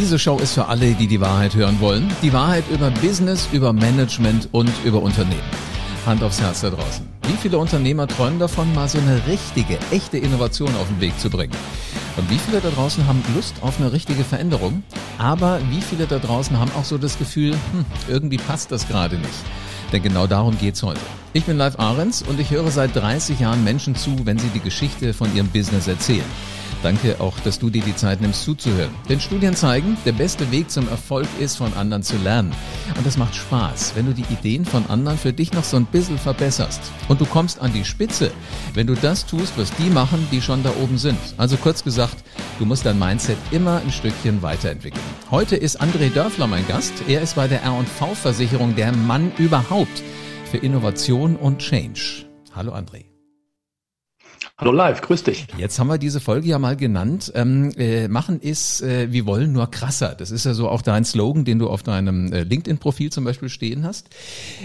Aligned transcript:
Diese 0.00 0.16
Show 0.16 0.38
ist 0.38 0.54
für 0.54 0.66
alle, 0.66 0.94
die 0.94 1.08
die 1.08 1.20
Wahrheit 1.20 1.56
hören 1.56 1.80
wollen. 1.80 2.08
Die 2.22 2.32
Wahrheit 2.32 2.62
über 2.70 2.88
Business, 2.88 3.48
über 3.50 3.72
Management 3.72 4.48
und 4.52 4.70
über 4.84 5.02
Unternehmen. 5.02 5.42
Hand 6.06 6.22
aufs 6.22 6.40
Herz 6.40 6.60
da 6.60 6.70
draußen. 6.70 7.04
Wie 7.26 7.32
viele 7.32 7.58
Unternehmer 7.58 8.06
träumen 8.06 8.38
davon, 8.38 8.72
mal 8.76 8.88
so 8.88 8.98
eine 8.98 9.26
richtige, 9.26 9.76
echte 9.90 10.16
Innovation 10.16 10.72
auf 10.76 10.86
den 10.86 11.00
Weg 11.00 11.18
zu 11.18 11.28
bringen? 11.28 11.52
Und 12.16 12.30
wie 12.30 12.38
viele 12.38 12.60
da 12.60 12.70
draußen 12.70 13.08
haben 13.08 13.24
Lust 13.34 13.56
auf 13.60 13.80
eine 13.80 13.92
richtige 13.92 14.22
Veränderung? 14.22 14.84
Aber 15.18 15.58
wie 15.68 15.80
viele 15.80 16.06
da 16.06 16.20
draußen 16.20 16.56
haben 16.56 16.70
auch 16.78 16.84
so 16.84 16.96
das 16.96 17.18
Gefühl, 17.18 17.54
hm, 17.72 17.84
irgendwie 18.06 18.38
passt 18.38 18.70
das 18.70 18.86
gerade 18.86 19.16
nicht? 19.16 19.28
Denn 19.92 20.04
genau 20.04 20.28
darum 20.28 20.56
geht's 20.58 20.80
heute. 20.84 21.00
Ich 21.32 21.44
bin 21.44 21.58
Live 21.58 21.76
Ahrens 21.80 22.22
und 22.22 22.38
ich 22.38 22.52
höre 22.52 22.70
seit 22.70 22.94
30 22.94 23.40
Jahren 23.40 23.64
Menschen 23.64 23.96
zu, 23.96 24.14
wenn 24.26 24.38
sie 24.38 24.48
die 24.54 24.60
Geschichte 24.60 25.12
von 25.12 25.34
ihrem 25.34 25.48
Business 25.48 25.88
erzählen. 25.88 26.24
Danke 26.82 27.20
auch, 27.20 27.38
dass 27.40 27.58
du 27.58 27.70
dir 27.70 27.82
die 27.82 27.96
Zeit 27.96 28.20
nimmst 28.20 28.44
zuzuhören. 28.44 28.94
Denn 29.08 29.20
Studien 29.20 29.56
zeigen, 29.56 29.96
der 30.04 30.12
beste 30.12 30.50
Weg 30.52 30.70
zum 30.70 30.88
Erfolg 30.88 31.26
ist, 31.40 31.56
von 31.56 31.72
anderen 31.74 32.04
zu 32.04 32.16
lernen. 32.18 32.52
Und 32.96 33.04
das 33.04 33.16
macht 33.16 33.34
Spaß, 33.34 33.92
wenn 33.96 34.06
du 34.06 34.12
die 34.14 34.32
Ideen 34.32 34.64
von 34.64 34.86
anderen 34.86 35.18
für 35.18 35.32
dich 35.32 35.52
noch 35.52 35.64
so 35.64 35.76
ein 35.76 35.86
bisschen 35.86 36.18
verbesserst. 36.18 36.80
Und 37.08 37.20
du 37.20 37.26
kommst 37.26 37.60
an 37.60 37.72
die 37.72 37.84
Spitze, 37.84 38.30
wenn 38.74 38.86
du 38.86 38.94
das 38.94 39.26
tust, 39.26 39.54
was 39.56 39.74
die 39.76 39.90
machen, 39.90 40.26
die 40.30 40.40
schon 40.40 40.62
da 40.62 40.70
oben 40.80 40.98
sind. 40.98 41.18
Also 41.36 41.56
kurz 41.56 41.82
gesagt, 41.82 42.16
du 42.58 42.64
musst 42.64 42.86
dein 42.86 42.98
Mindset 42.98 43.38
immer 43.50 43.80
ein 43.80 43.90
Stückchen 43.90 44.42
weiterentwickeln. 44.42 45.04
Heute 45.30 45.56
ist 45.56 45.80
André 45.80 46.12
Dörfler 46.12 46.46
mein 46.46 46.66
Gast. 46.68 46.92
Er 47.08 47.22
ist 47.22 47.34
bei 47.34 47.48
der 47.48 47.62
R&V-Versicherung 47.62 48.76
der 48.76 48.94
Mann 48.94 49.32
überhaupt 49.36 50.02
für 50.50 50.58
Innovation 50.58 51.36
und 51.36 51.58
Change. 51.58 52.26
Hallo 52.54 52.72
André. 52.72 53.17
Hallo 54.60 54.72
live, 54.72 55.02
grüß 55.02 55.22
dich. 55.22 55.46
Jetzt 55.56 55.78
haben 55.78 55.86
wir 55.86 55.98
diese 55.98 56.18
Folge 56.18 56.48
ja 56.48 56.58
mal 56.58 56.76
genannt. 56.76 57.30
Ähm, 57.36 57.70
äh, 57.78 58.08
machen 58.08 58.40
ist, 58.40 58.82
äh, 58.82 59.12
wir 59.12 59.24
wollen 59.24 59.52
nur 59.52 59.70
krasser. 59.70 60.16
Das 60.16 60.32
ist 60.32 60.46
ja 60.46 60.52
so 60.52 60.68
auch 60.68 60.82
dein 60.82 61.04
Slogan, 61.04 61.44
den 61.44 61.60
du 61.60 61.68
auf 61.70 61.84
deinem 61.84 62.32
äh, 62.32 62.42
LinkedIn-Profil 62.42 63.12
zum 63.12 63.22
Beispiel 63.22 63.50
stehen 63.50 63.84
hast. 63.84 64.10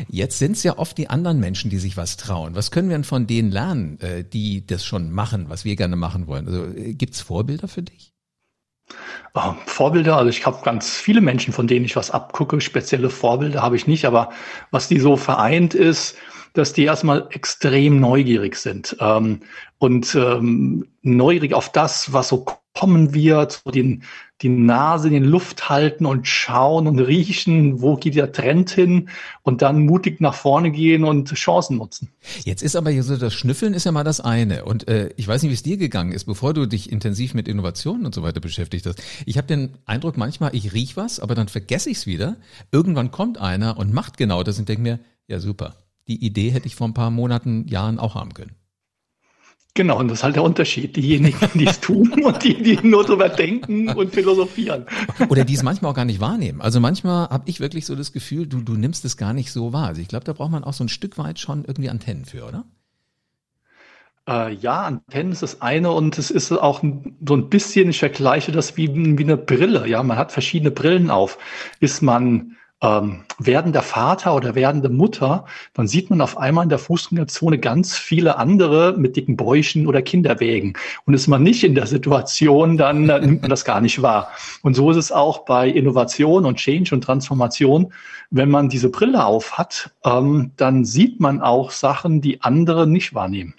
Jetzt 0.09 0.39
sind 0.39 0.53
es 0.53 0.63
ja 0.63 0.79
oft 0.79 0.97
die 0.97 1.11
anderen 1.11 1.39
Menschen, 1.39 1.69
die 1.69 1.77
sich 1.77 1.95
was 1.95 2.17
trauen. 2.17 2.55
Was 2.55 2.71
können 2.71 2.89
wir 2.89 2.95
denn 2.95 3.03
von 3.03 3.27
denen 3.27 3.51
lernen, 3.51 3.99
äh, 3.99 4.23
die 4.23 4.65
das 4.65 4.83
schon 4.83 5.11
machen, 5.11 5.45
was 5.49 5.63
wir 5.63 5.75
gerne 5.75 5.95
machen 5.95 6.25
wollen? 6.25 6.47
Also 6.47 6.65
äh, 6.75 6.95
gibt's 6.95 7.21
Vorbilder 7.21 7.67
für 7.67 7.83
dich? 7.83 8.13
Oh, 9.35 9.53
Vorbilder, 9.67 10.17
also 10.17 10.29
ich 10.29 10.43
habe 10.47 10.57
ganz 10.63 10.89
viele 10.89 11.21
Menschen, 11.21 11.53
von 11.53 11.67
denen 11.67 11.85
ich 11.85 11.95
was 11.95 12.09
abgucke. 12.09 12.61
Spezielle 12.61 13.11
Vorbilder 13.11 13.61
habe 13.61 13.75
ich 13.75 13.85
nicht, 13.85 14.05
aber 14.05 14.31
was 14.71 14.87
die 14.87 14.99
so 14.99 15.17
vereint 15.17 15.75
ist, 15.75 16.15
dass 16.53 16.73
die 16.73 16.83
erstmal 16.83 17.27
extrem 17.31 17.99
neugierig 17.99 18.55
sind 18.55 18.95
ähm, 18.99 19.41
und 19.79 20.15
ähm, 20.15 20.87
neugierig 21.01 21.53
auf 21.53 21.71
das, 21.71 22.13
was 22.13 22.29
so 22.29 22.45
kommen 22.73 23.13
wird, 23.13 23.61
so 23.63 23.71
den, 23.71 24.03
die 24.41 24.49
Nase 24.49 25.07
in 25.07 25.13
die 25.13 25.29
Luft 25.29 25.69
halten 25.69 26.05
und 26.05 26.27
schauen 26.27 26.87
und 26.87 26.99
riechen, 26.99 27.81
wo 27.81 27.95
geht 27.95 28.15
der 28.15 28.31
Trend 28.31 28.71
hin 28.71 29.09
und 29.43 29.61
dann 29.61 29.85
mutig 29.85 30.19
nach 30.21 30.33
vorne 30.33 30.71
gehen 30.71 31.03
und 31.03 31.31
Chancen 31.33 31.77
nutzen. 31.77 32.09
Jetzt 32.43 32.63
ist 32.63 32.75
aber 32.75 32.91
so, 33.03 33.15
das 33.17 33.33
Schnüffeln 33.33 33.73
ist 33.73 33.83
ja 33.83 33.91
mal 33.91 34.03
das 34.03 34.19
eine 34.21 34.65
und 34.65 34.87
äh, 34.87 35.11
ich 35.17 35.27
weiß 35.27 35.43
nicht, 35.43 35.51
wie 35.51 35.55
es 35.55 35.63
dir 35.63 35.77
gegangen 35.77 36.11
ist, 36.11 36.25
bevor 36.25 36.53
du 36.53 36.65
dich 36.65 36.91
intensiv 36.91 37.35
mit 37.35 37.47
Innovationen 37.47 38.05
und 38.05 38.15
so 38.15 38.23
weiter 38.23 38.39
beschäftigt 38.39 38.85
hast. 38.87 39.01
Ich 39.25 39.37
habe 39.37 39.47
den 39.47 39.77
Eindruck 39.85 40.17
manchmal, 40.17 40.55
ich 40.55 40.73
riech 40.73 40.97
was, 40.97 41.19
aber 41.19 41.35
dann 41.35 41.47
vergesse 41.47 41.91
ich 41.91 41.97
es 41.97 42.07
wieder. 42.07 42.37
Irgendwann 42.71 43.11
kommt 43.11 43.37
einer 43.37 43.77
und 43.77 43.93
macht 43.93 44.17
genau 44.17 44.41
das 44.43 44.57
und 44.57 44.67
denke 44.67 44.81
mir, 44.81 44.99
ja 45.27 45.39
super, 45.39 45.75
die 46.07 46.23
Idee 46.25 46.51
hätte 46.51 46.67
ich 46.67 46.75
vor 46.75 46.87
ein 46.87 46.93
paar 46.93 47.11
Monaten, 47.11 47.67
Jahren 47.67 47.99
auch 47.99 48.15
haben 48.15 48.33
können. 48.33 48.55
Genau, 49.75 49.97
und 49.97 50.07
das 50.07 50.19
ist 50.19 50.23
halt 50.23 50.35
der 50.35 50.43
Unterschied. 50.43 50.95
Diejenigen, 50.95 51.49
die 51.55 51.65
es 51.65 51.79
tun 51.79 52.11
und 52.23 52.43
die, 52.43 52.61
die 52.61 52.77
nur 52.87 53.03
drüber 53.03 53.29
denken 53.29 53.89
und 53.89 54.13
philosophieren. 54.13 54.85
Oder 55.29 55.45
die 55.45 55.55
es 55.55 55.63
manchmal 55.63 55.91
auch 55.91 55.95
gar 55.95 56.05
nicht 56.05 56.19
wahrnehmen. 56.19 56.61
Also 56.61 56.79
manchmal 56.79 57.29
habe 57.29 57.49
ich 57.49 57.59
wirklich 57.59 57.87
so 57.87 57.95
das 57.95 58.11
Gefühl, 58.11 58.45
du, 58.45 58.61
du 58.61 58.73
nimmst 58.73 59.03
es 59.03 59.17
gar 59.17 59.33
nicht 59.33 59.51
so 59.51 59.73
wahr. 59.73 59.87
Also 59.87 60.01
ich 60.01 60.07
glaube, 60.07 60.25
da 60.25 60.33
braucht 60.33 60.51
man 60.51 60.63
auch 60.63 60.73
so 60.73 60.83
ein 60.83 60.89
Stück 60.89 61.17
weit 61.17 61.39
schon 61.39 61.65
irgendwie 61.65 61.89
Antennen 61.89 62.25
für, 62.25 62.45
oder? 62.47 62.65
Äh, 64.27 64.53
ja, 64.53 64.83
Antennen 64.83 65.31
ist 65.31 65.41
das 65.41 65.61
eine 65.61 65.91
und 65.91 66.19
es 66.19 66.29
ist 66.29 66.51
auch 66.51 66.83
so 66.83 67.35
ein 67.35 67.49
bisschen, 67.49 67.89
ich 67.89 67.99
vergleiche 67.99 68.51
das 68.51 68.77
wie, 68.77 68.93
wie 68.93 69.23
eine 69.23 69.37
Brille. 69.37 69.87
Ja, 69.87 70.03
man 70.03 70.17
hat 70.17 70.31
verschiedene 70.31 70.69
Brillen 70.69 71.09
auf. 71.09 71.39
Ist 71.79 72.03
man 72.03 72.57
ähm, 72.83 73.23
werdender 73.39 73.81
Vater 73.81 74.35
oder 74.35 74.53
werdende 74.55 74.89
Mutter, 74.89 75.45
dann 75.73 75.87
sieht 75.87 76.09
man 76.09 76.21
auf 76.21 76.37
einmal 76.37 76.63
in 76.63 76.69
der 76.69 76.79
Fußgängerzone 76.79 77.57
ganz 77.57 77.97
viele 77.97 78.37
andere 78.37 78.93
mit 78.97 79.15
dicken 79.15 79.37
Bäuchen 79.37 79.87
oder 79.87 80.01
Kinderwägen. 80.01 80.73
Und 81.05 81.13
ist 81.13 81.27
man 81.27 81.41
nicht 81.41 81.63
in 81.63 81.75
der 81.75 81.87
Situation, 81.87 82.77
dann 82.77 83.09
äh, 83.09 83.19
nimmt 83.21 83.41
man 83.41 83.49
das 83.49 83.63
gar 83.63 83.79
nicht 83.79 84.01
wahr. 84.01 84.27
Und 84.61 84.75
so 84.75 84.91
ist 84.91 84.97
es 84.97 85.11
auch 85.11 85.45
bei 85.45 85.69
Innovation 85.69 86.45
und 86.45 86.57
Change 86.57 86.93
und 86.93 87.01
Transformation. 87.01 87.93
Wenn 88.29 88.49
man 88.49 88.67
diese 88.67 88.89
Brille 88.89 89.25
auf 89.25 89.57
hat, 89.57 89.91
ähm, 90.03 90.51
dann 90.57 90.83
sieht 90.83 91.19
man 91.21 91.41
auch 91.41 91.71
Sachen, 91.71 92.19
die 92.19 92.41
andere 92.41 92.85
nicht 92.85 93.13
wahrnehmen. 93.13 93.53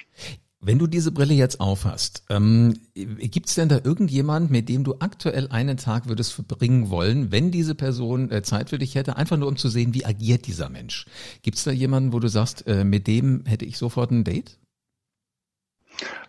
Wenn 0.66 0.78
du 0.78 0.86
diese 0.86 1.12
Brille 1.12 1.34
jetzt 1.34 1.60
aufhast, 1.60 2.24
ähm, 2.30 2.74
gibt 2.94 3.50
es 3.50 3.54
denn 3.54 3.68
da 3.68 3.80
irgendjemand, 3.84 4.50
mit 4.50 4.70
dem 4.70 4.82
du 4.82 4.94
aktuell 4.98 5.48
einen 5.48 5.76
Tag 5.76 6.08
würdest 6.08 6.32
verbringen 6.32 6.88
wollen, 6.88 7.30
wenn 7.30 7.50
diese 7.50 7.74
Person 7.74 8.30
äh, 8.30 8.42
Zeit 8.42 8.70
für 8.70 8.78
dich 8.78 8.94
hätte, 8.94 9.18
einfach 9.18 9.36
nur 9.36 9.48
um 9.48 9.56
zu 9.56 9.68
sehen, 9.68 9.92
wie 9.92 10.06
agiert 10.06 10.46
dieser 10.46 10.70
Mensch? 10.70 11.04
Gibt 11.42 11.58
es 11.58 11.64
da 11.64 11.70
jemanden, 11.70 12.14
wo 12.14 12.18
du 12.18 12.28
sagst, 12.28 12.66
äh, 12.66 12.82
mit 12.82 13.06
dem 13.06 13.44
hätte 13.44 13.66
ich 13.66 13.76
sofort 13.76 14.10
ein 14.10 14.24
Date? 14.24 14.58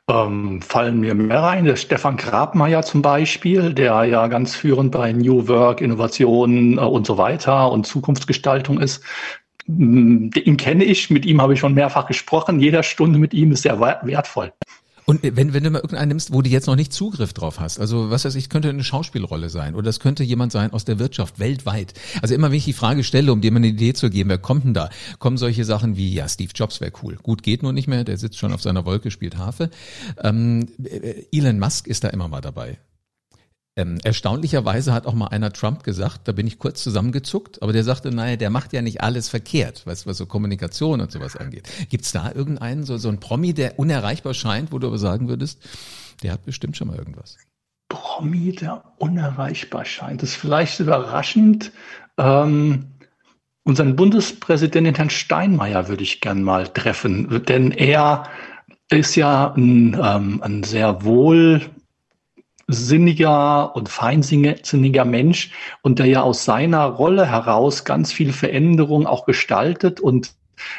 Ähm, 0.09 0.61
fallen 0.61 0.99
mir 0.99 1.15
mehr 1.15 1.41
rein. 1.41 1.63
Der 1.63 1.77
Stefan 1.77 2.17
Grabmeier 2.17 2.83
zum 2.83 3.01
Beispiel, 3.01 3.73
der 3.73 4.03
ja 4.03 4.27
ganz 4.27 4.53
führend 4.53 4.91
bei 4.91 5.13
New 5.13 5.47
Work, 5.47 5.79
Innovationen 5.79 6.77
äh, 6.77 6.81
und 6.81 7.07
so 7.07 7.17
weiter 7.17 7.71
und 7.71 7.87
Zukunftsgestaltung 7.87 8.81
ist. 8.81 9.01
Ihn 9.67 10.57
kenne 10.57 10.83
ich, 10.83 11.09
mit 11.09 11.25
ihm 11.25 11.41
habe 11.41 11.53
ich 11.53 11.59
schon 11.59 11.73
mehrfach 11.73 12.05
gesprochen. 12.05 12.59
Jeder 12.59 12.83
Stunde 12.83 13.17
mit 13.17 13.33
ihm 13.33 13.51
ist 13.51 13.63
sehr 13.63 13.79
wertvoll. 13.79 14.53
Und 15.05 15.21
wenn, 15.21 15.53
wenn 15.53 15.63
du 15.63 15.69
mal 15.69 15.79
irgendeinen 15.79 16.09
nimmst, 16.09 16.33
wo 16.33 16.41
du 16.41 16.49
jetzt 16.49 16.65
noch 16.65 16.75
nicht 16.75 16.91
Zugriff 16.91 17.31
drauf 17.33 17.59
hast, 17.59 17.79
also 17.79 18.09
was 18.09 18.25
weiß 18.25 18.33
ich, 18.35 18.49
könnte 18.49 18.69
eine 18.69 18.83
Schauspielrolle 18.83 19.49
sein 19.49 19.75
oder 19.75 19.89
es 19.89 19.99
könnte 19.99 20.23
jemand 20.23 20.51
sein 20.51 20.73
aus 20.73 20.83
der 20.83 20.97
Wirtschaft 20.97 21.37
weltweit. 21.37 21.93
Also 22.23 22.33
immer 22.33 22.49
wenn 22.49 22.57
ich 22.57 22.65
die 22.65 22.73
Frage 22.73 23.03
stelle, 23.03 23.31
um 23.31 23.39
dir 23.39 23.51
mal 23.51 23.57
eine 23.57 23.67
Idee 23.67 23.93
zu 23.93 24.09
geben, 24.09 24.29
wer 24.29 24.39
kommt 24.39 24.65
denn 24.65 24.73
da, 24.73 24.89
kommen 25.19 25.37
solche 25.37 25.63
Sachen 25.63 25.95
wie, 25.95 26.11
ja, 26.11 26.27
Steve 26.27 26.51
Jobs 26.55 26.81
wäre 26.81 26.91
cool. 27.03 27.17
Gut, 27.21 27.43
geht 27.43 27.61
nur 27.61 27.71
nicht 27.71 27.87
mehr, 27.87 28.03
der 28.03 28.17
sitzt 28.17 28.39
schon 28.39 28.51
auf 28.51 28.63
seiner 28.63 28.85
Wolke, 28.85 29.11
spielt 29.11 29.37
Harfe. 29.37 29.69
Ähm, 30.23 30.67
Elon 31.31 31.59
Musk 31.59 31.87
ist 31.87 32.03
da 32.03 32.09
immer 32.09 32.27
mal 32.27 32.41
dabei. 32.41 32.79
Ähm, 33.77 33.97
erstaunlicherweise 34.03 34.93
hat 34.93 35.05
auch 35.05 35.13
mal 35.13 35.27
einer 35.27 35.51
Trump 35.51 35.83
gesagt, 35.83 36.29
da 36.29 36.31
bin 36.31 36.47
ich 36.47 36.59
kurz 36.59 36.81
zusammengezuckt, 36.81 37.61
aber 37.61 37.73
der 37.73 37.83
sagte, 37.83 38.09
naja, 38.09 38.37
der 38.37 38.49
macht 38.49 38.71
ja 38.71 38.81
nicht 38.81 39.01
alles 39.01 39.27
verkehrt, 39.27 39.81
was, 39.85 40.07
was 40.07 40.15
so 40.15 40.25
Kommunikation 40.25 41.01
und 41.01 41.11
sowas 41.11 41.35
angeht. 41.35 41.67
Gibt's 41.89 42.13
da 42.13 42.31
irgendeinen, 42.31 42.83
so, 42.83 42.97
so 42.97 43.09
ein 43.09 43.19
Promi, 43.19 43.53
der 43.53 43.77
unerreichbar 43.77 44.33
scheint, 44.33 44.71
wo 44.71 44.79
du 44.79 44.87
aber 44.87 44.97
sagen 44.97 45.27
würdest, 45.27 45.61
der 46.23 46.31
hat 46.31 46.45
bestimmt 46.45 46.77
schon 46.77 46.87
mal 46.87 46.97
irgendwas? 46.97 47.37
Promi, 47.89 48.53
der 48.53 48.81
unerreichbar 48.97 49.83
scheint. 49.83 50.21
Das 50.21 50.29
ist 50.29 50.35
vielleicht 50.37 50.79
überraschend. 50.79 51.73
Ähm, 52.17 52.85
unseren 53.63 53.97
Bundespräsidenten 53.97 54.95
Herrn 54.95 55.09
Steinmeier 55.09 55.89
würde 55.89 56.03
ich 56.03 56.21
gern 56.21 56.43
mal 56.43 56.69
treffen, 56.69 57.43
denn 57.45 57.71
er 57.71 58.29
ist 58.89 59.15
ja 59.15 59.53
ein, 59.53 59.99
ähm, 60.01 60.41
ein 60.41 60.63
sehr 60.63 61.03
wohl 61.03 61.61
sinniger 62.67 63.75
und 63.75 63.89
feinsinniger 63.89 65.05
Mensch 65.05 65.51
und 65.81 65.99
der 65.99 66.07
ja 66.07 66.21
aus 66.23 66.45
seiner 66.45 66.85
Rolle 66.85 67.25
heraus 67.27 67.85
ganz 67.85 68.11
viel 68.11 68.33
Veränderung 68.33 69.05
auch 69.05 69.25
gestaltet 69.25 69.99
und 69.99 70.33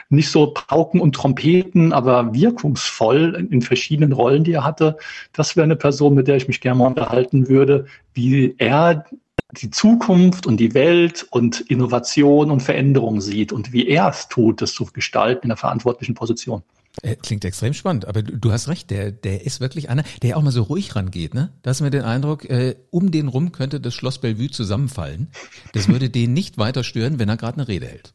nicht 0.08 0.30
so 0.30 0.52
Pauken 0.52 1.00
und 1.00 1.14
Trompeten, 1.14 1.92
aber 1.92 2.34
wirkungsvoll 2.34 3.46
in 3.50 3.62
verschiedenen 3.62 4.12
Rollen, 4.12 4.44
die 4.44 4.52
er 4.52 4.64
hatte. 4.64 4.96
Das 5.32 5.54
wäre 5.54 5.64
eine 5.64 5.76
Person, 5.76 6.14
mit 6.14 6.28
der 6.28 6.37
ich 6.37 6.49
mich 6.49 6.61
gerne 6.61 6.78
mal 6.78 6.87
unterhalten 6.87 7.49
würde, 7.49 7.87
wie 8.14 8.55
er 8.58 9.05
die 9.52 9.70
Zukunft 9.70 10.46
und 10.46 10.58
die 10.58 10.75
Welt 10.75 11.26
und 11.31 11.61
Innovation 11.61 12.50
und 12.50 12.62
Veränderung 12.62 13.20
sieht 13.20 13.52
und 13.52 13.72
wie 13.72 13.87
er 13.87 14.08
es 14.08 14.28
tut, 14.28 14.61
das 14.61 14.72
zu 14.72 14.87
gestalten 14.87 15.46
in 15.46 15.50
einer 15.50 15.56
verantwortlichen 15.56 16.14
Position. 16.14 16.62
Äh, 17.02 17.16
klingt 17.16 17.44
extrem 17.44 17.75
spannend, 17.75 18.06
aber 18.06 18.22
du, 18.22 18.52
hast 18.52 18.69
recht, 18.69 18.90
der, 18.90 19.12
der 19.12 19.44
ist 19.44 19.60
wirklich 19.60 19.90
einer, 19.90 20.02
der 20.22 20.37
auch 20.37 20.43
mal 20.43 20.50
so 20.50 20.62
ruhig 20.62 20.96
rangeht, 20.96 21.34
ne? 21.34 21.52
Da 21.62 21.70
hast 21.70 21.81
du 21.81 21.84
mir 21.84 21.90
den 21.90 22.04
Eindruck, 22.04 22.48
äh, 22.48 22.76
um 22.90 23.10
den 23.10 23.28
rum 23.28 23.52
könnte 23.52 23.81
das 23.81 23.94
Schloss 23.94 24.19
Bellevue 24.19 24.50
zusammenfallen. 24.50 25.28
Das 25.72 25.88
würde 25.88 26.08
den 26.08 26.32
nicht 26.32 26.56
weiter 26.56 26.84
stören, 26.84 27.19
wenn 27.19 27.28
er 27.28 27.37
gerade 27.37 27.58
eine 27.58 27.69
Rede 27.69 27.87
hält. 27.87 28.14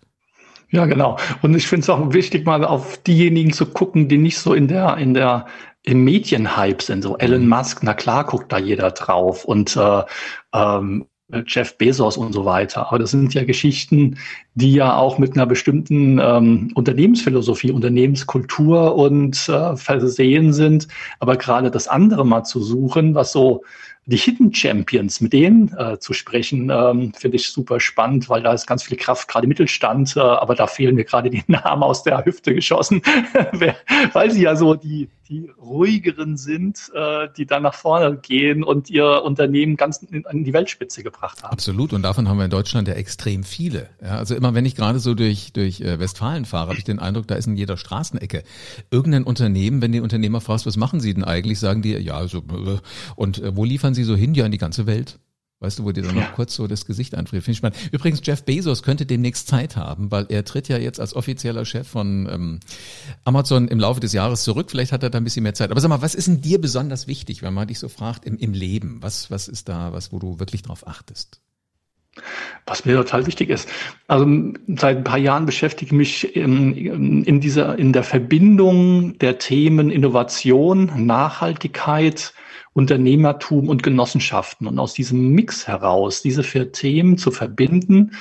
Ja, 0.72 0.86
genau. 0.86 1.18
Und 1.42 1.54
ich 1.54 1.68
finde 1.68 1.83
es 1.83 1.89
auch 1.89 2.13
wichtig, 2.13 2.45
mal 2.45 2.63
auf 2.63 2.98
diejenigen 3.04 3.51
zu 3.51 3.66
gucken, 3.66 4.07
die 4.07 4.18
nicht 4.18 4.39
so 4.39 4.54
in 4.54 4.68
der, 4.68 4.98
in 4.98 5.13
der, 5.13 5.45
im 5.84 6.04
Medienhype 6.04 6.81
sind. 6.81 7.04
So 7.04 7.18
Elon 7.18 7.44
mhm. 7.44 7.50
Musk, 7.50 7.84
na 7.84 7.94
klar 7.94 8.25
guckt 8.25 8.51
da 8.51 8.57
jeder 8.57 8.92
drauf. 8.92 9.44
Und 9.44 9.75
äh, 9.75 10.04
ähm, 10.54 11.06
Jeff 11.48 11.78
Bezos 11.78 12.18
und 12.18 12.33
so 12.33 12.45
weiter. 12.45 12.88
Aber 12.88 13.00
das 13.00 13.12
sind 13.12 13.33
ja 13.33 13.44
Geschichten, 13.44 14.18
die 14.56 14.74
ja 14.74 14.95
auch 14.95 15.18
mit 15.18 15.33
einer 15.33 15.45
bestimmten 15.45 16.19
ähm, 16.19 16.72
Unternehmensphilosophie, 16.75 17.72
Unternehmenskultur 17.72 18.95
und 18.95 19.50
äh, 19.50 19.75
versehen 19.75 20.54
sind. 20.54 20.88
Aber 21.19 21.38
gerade 21.38 21.72
das 21.72 21.88
andere 21.88 22.25
mal 22.25 22.44
zu 22.44 22.62
suchen, 22.62 23.16
was 23.16 23.31
so 23.31 23.63
die 24.06 24.18
Hidden 24.18 24.54
Champions, 24.54 25.22
mit 25.22 25.31
denen 25.31 25.74
äh, 25.78 26.00
zu 26.00 26.13
sprechen, 26.13 26.69
ähm, 26.72 27.13
finde 27.13 27.38
ich 27.38 27.50
super 27.50 27.80
spannend, 27.80 28.30
weil 28.30 28.42
da 28.42 28.54
ist 28.54 28.66
ganz 28.66 28.84
viel 28.84 28.98
Kraft, 28.98 29.27
gerade 29.27 29.48
Mittelstand, 29.48 30.18
äh, 30.18 30.19
aber 30.19 30.56
da 30.56 30.68
fehlen 30.68 30.95
mir 30.95 31.06
gerade 31.06 31.30
die 31.30 31.44
Namen 31.48 31.84
aus 31.84 32.04
der 32.04 32.25
Hüfte 32.25 32.56
geschossen, 32.56 33.01
weil 34.13 34.31
sie 34.31 34.42
ja 34.42 34.56
so 34.56 34.75
die, 34.75 35.07
die 35.31 35.50
ruhigeren 35.62 36.36
sind, 36.36 36.92
äh, 36.94 37.30
die 37.38 37.45
dann 37.45 37.63
nach 37.63 37.74
vorne 37.74 38.18
gehen 38.18 38.63
und 38.63 38.89
ihr 38.89 39.24
Unternehmen 39.24 39.78
ganz 39.78 40.06
an 40.25 40.44
die 40.44 40.51
Weltspitze 40.51 41.04
gebracht 41.04 41.42
haben. 41.42 41.54
Absolut. 41.54 41.94
Und 41.94 42.01
davon 42.04 42.28
haben 42.28 42.38
wir 42.38 42.45
in 42.45 42.51
Deutschland 42.51 42.89
ja 42.89 42.95
extrem 42.95 43.45
viele. 43.45 43.89
Ja, 44.01 44.18
also 44.18 44.36
immer 44.36 44.54
wenn 44.54 44.66
ich 44.66 44.75
gerade 44.75 45.00
so 45.00 45.13
durch, 45.13 45.54
durch 45.54 45.80
äh, 45.80 46.00
Westfalen 46.00 46.44
fahre, 46.44 46.68
habe 46.68 46.78
ich 46.78 46.83
den 46.83 47.00
Eindruck, 47.00 47.28
da 47.28 47.36
ist 47.36 47.48
in 47.48 47.56
jeder 47.56 47.78
Straßenecke 47.78 48.44
irgendein 48.92 49.24
Unternehmen, 49.24 49.81
wenn 49.81 49.94
die 49.94 50.01
Unternehmer 50.01 50.42
fragst, 50.42 50.66
was 50.66 50.75
machen 50.75 51.00
sie 51.00 51.13
denn 51.13 51.24
eigentlich, 51.24 51.60
sagen 51.60 51.81
die, 51.81 51.94
ja, 51.94 52.27
so, 52.27 52.39
äh, 52.39 52.80
und 53.16 53.42
äh, 53.42 53.56
wo 53.56 53.63
liefern 53.63 53.94
sie 53.94 54.04
so 54.04 54.18
hin? 54.18 54.34
Ja, 54.34 54.45
in 54.45 54.51
die 54.51 54.57
ganze 54.57 54.86
Welt. 54.86 55.18
Weißt 55.62 55.78
du, 55.78 55.84
wo 55.84 55.92
dir 55.92 56.02
dann 56.02 56.16
noch 56.16 56.24
ja. 56.24 56.31
kurz 56.36 56.56
so 56.56 56.66
das 56.66 56.88
Gesicht 56.88 57.13
einfriert. 57.13 57.44
Finde 57.44 57.52
ich 57.52 57.58
spannend. 57.60 57.78
Übrigens, 57.92 58.22
Jeff 58.24 58.44
Bezos 58.44 58.81
könnte 58.81 59.06
demnächst 59.06 59.48
Zeit 59.48 59.75
haben, 59.75 60.10
weil 60.10 60.25
er 60.30 60.44
tritt 60.44 60.68
ja 60.69 60.80
jetzt 60.80 61.00
als 61.00 61.16
offizieller 61.16 61.66
Chef 61.66 61.88
von 61.88 62.28
ähm, 62.31 62.60
Amazon 63.25 63.68
im 63.68 63.80
Laufe 63.80 64.00
des 64.00 64.12
Jahres 64.12 64.44
zurück. 64.44 64.72
Vielleicht 64.72 64.92
hat 64.92 65.04
er 65.04 65.12
da 65.12 65.19
ein 65.19 65.24
bisschen 65.24 65.44
mehr 65.44 65.54
Zeit. 65.54 65.69
Aber 65.69 65.80
sag 65.80 65.90
mal, 65.90 66.02
was 66.02 66.16
ist 66.16 66.28
denn 66.28 66.42
dir 66.42 66.60
besonders 66.60 67.06
wichtig, 67.06 67.44
wenn 67.44 67.54
man 67.54 67.68
dich 67.68 67.78
so 67.78 67.90
fragt 67.90 68.25
im, 68.25 68.38
im 68.38 68.54
Leben? 68.54 68.98
Was, 69.02 69.30
was 69.30 69.48
ist 69.48 69.69
da, 69.69 69.94
was, 69.94 70.12
wo 70.12 70.18
du 70.18 70.40
wirklich 70.40 70.63
drauf 70.63 70.88
achtest? 70.88 71.42
Was 72.66 72.84
mir 72.86 72.96
total 72.96 73.28
wichtig 73.28 73.52
ist. 73.52 73.69
Also 74.08 74.25
seit 74.68 74.98
ein 74.98 75.04
paar 75.04 75.19
Jahren 75.19 75.46
beschäftige 75.46 75.90
ich 75.90 75.94
mich 75.94 76.36
in, 76.36 77.24
in 77.24 77.40
dieser, 77.40 77.78
in 77.78 77.94
der 77.94 78.04
Verbindung 78.04 79.19
der 79.19 79.38
Themen 79.38 79.92
Innovation, 79.92 81.06
Nachhaltigkeit, 81.06 82.34
Unternehmertum 82.74 83.70
und 83.70 83.84
Genossenschaften. 83.84 84.68
Und 84.68 84.80
aus 84.80 84.94
diesem 84.94 85.30
Mix 85.30 85.68
heraus, 85.68 86.22
diese 86.22 86.44
vier 86.44 86.72
Themen 86.72 87.18
zu 87.18 87.32
verbinden 87.32 88.12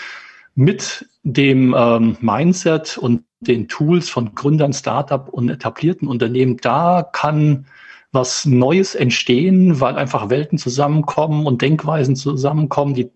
mit 0.54 1.06
dem 1.22 1.74
ähm, 1.76 2.16
Mindset 2.20 2.98
und 2.98 3.24
den 3.40 3.68
Tools 3.68 4.08
von 4.10 4.34
Gründern, 4.34 4.72
Startup 4.72 5.28
und 5.28 5.48
etablierten 5.48 6.08
Unternehmen, 6.08 6.56
da 6.58 7.08
kann 7.12 7.66
was 8.12 8.44
Neues 8.44 8.94
entstehen, 8.94 9.80
weil 9.80 9.96
einfach 9.96 10.30
Welten 10.30 10.58
zusammenkommen 10.58 11.46
und 11.46 11.62
Denkweisen 11.62 12.16
zusammenkommen, 12.16 12.94
die 12.94 13.10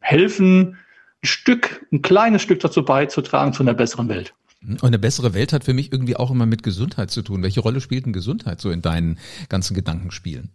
helfen, 0.00 0.76
ein 1.22 1.26
Stück, 1.26 1.86
ein 1.90 2.02
kleines 2.02 2.42
Stück 2.42 2.60
dazu 2.60 2.84
beizutragen 2.84 3.54
zu 3.54 3.62
einer 3.62 3.74
besseren 3.74 4.08
Welt. 4.08 4.34
Und 4.62 4.84
eine 4.84 4.98
bessere 4.98 5.32
Welt 5.32 5.52
hat 5.52 5.64
für 5.64 5.74
mich 5.74 5.92
irgendwie 5.92 6.16
auch 6.16 6.30
immer 6.30 6.46
mit 6.46 6.62
Gesundheit 6.62 7.10
zu 7.10 7.22
tun. 7.22 7.42
Welche 7.42 7.60
Rolle 7.60 7.80
spielt 7.80 8.04
denn 8.04 8.12
Gesundheit 8.12 8.60
so 8.60 8.70
in 8.70 8.82
deinen 8.82 9.18
ganzen 9.48 9.74
Gedankenspielen? 9.74 10.50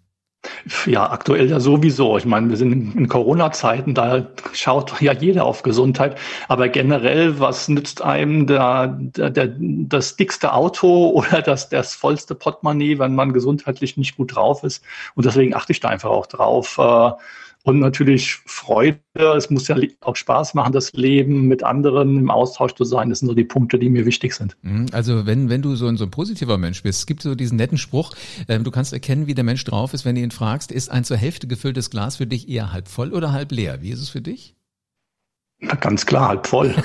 Ja, 0.86 1.10
aktuell 1.10 1.50
ja 1.50 1.60
sowieso. 1.60 2.18
Ich 2.18 2.26
meine, 2.26 2.50
wir 2.50 2.58
sind 2.58 2.96
in 2.96 3.08
Corona-Zeiten, 3.08 3.94
da 3.94 4.28
schaut 4.54 5.02
ja 5.02 5.14
jeder 5.14 5.46
auf 5.46 5.64
Gesundheit. 5.64 6.18
Aber 6.48 6.70
generell, 6.70 7.40
was 7.40 7.68
nützt 7.68 8.02
einem 8.02 8.48
der, 8.48 8.98
der, 9.00 9.30
der, 9.30 9.56
das 9.58 10.16
dickste 10.16 10.54
Auto 10.54 11.10
oder 11.14 11.42
das, 11.42 11.70
das 11.70 11.96
vollste 11.96 12.36
Portemonnaie, 12.36 13.00
wenn 13.00 13.16
man 13.16 13.34
gesundheitlich 13.34 13.98
nicht 13.98 14.18
gut 14.18 14.36
drauf 14.36 14.64
ist? 14.64 14.84
Und 15.16 15.26
deswegen 15.26 15.56
achte 15.56 15.72
ich 15.72 15.80
da 15.80 15.90
einfach 15.90 16.10
auch 16.10 16.28
drauf. 16.28 16.78
Äh, 16.78 17.12
und 17.64 17.80
natürlich 17.80 18.38
Freude. 18.46 19.00
Es 19.14 19.50
muss 19.50 19.68
ja 19.68 19.78
auch 20.02 20.16
Spaß 20.16 20.54
machen, 20.54 20.74
das 20.74 20.94
Leben 20.94 21.48
mit 21.48 21.64
anderen 21.64 22.18
im 22.18 22.32
Austausch 22.32 22.74
zu 22.74 22.84
sein. 22.84 23.10
Das 23.10 23.20
sind 23.20 23.28
so 23.28 23.34
die 23.34 23.44
Punkte, 23.44 23.78
die 23.78 23.90
mir 23.90 24.06
wichtig 24.06 24.34
sind. 24.34 24.56
Mhm. 24.62 24.88
Also 24.92 25.26
wenn, 25.26 25.50
wenn 25.50 25.62
du 25.62 25.76
so 25.76 25.88
ein, 25.88 25.98
so 25.98 26.06
ein 26.06 26.12
positiver 26.12 26.58
Mensch 26.58 26.84
bist, 26.84 27.00
es 27.00 27.06
gibt 27.06 27.22
so 27.22 27.36
diesen 27.36 27.58
netten 27.58 27.78
Spruch, 27.78 28.14
äh, 28.48 28.60
du 28.60 28.72
kannst 28.72 28.94
erkennen, 28.94 29.28
wie 29.28 29.36
der 29.36 29.44
Mensch 29.44 29.64
drauf 29.64 29.94
ist, 29.94 30.06
wenn 30.06 30.16
du 30.16 30.22
ihn 30.22 30.32
fragst, 30.32 30.72
ist 30.72 30.90
ein 30.90 31.04
zur 31.04 31.18
Hälfte 31.18 31.48
gefülltes 31.48 31.90
Glas 31.90 32.18
für 32.18 32.28
dich 32.28 32.50
eher 32.50 32.74
halb 32.74 32.88
voll 32.88 33.14
oder 33.14 33.32
halb 33.32 33.52
leer? 33.52 33.82
Wie 33.82 33.92
ist 33.92 34.02
es 34.02 34.10
für 34.10 34.22
dich? 34.22 34.56
Na, 35.64 35.76
ganz 35.76 36.08
klar, 36.08 36.30
halb 36.30 36.48
voll. 36.48 36.76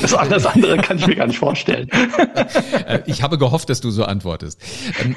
Das, 0.00 0.14
alles 0.14 0.46
andere 0.46 0.78
kann 0.78 0.96
ich 0.96 1.06
mir 1.06 1.16
gar 1.16 1.26
nicht 1.26 1.38
vorstellen. 1.38 1.88
Äh, 1.90 3.02
ich 3.06 3.22
habe 3.22 3.36
gehofft, 3.36 3.68
dass 3.68 3.80
du 3.80 3.90
so 3.90 4.04
antwortest. 4.04 4.62
Ähm, 5.02 5.14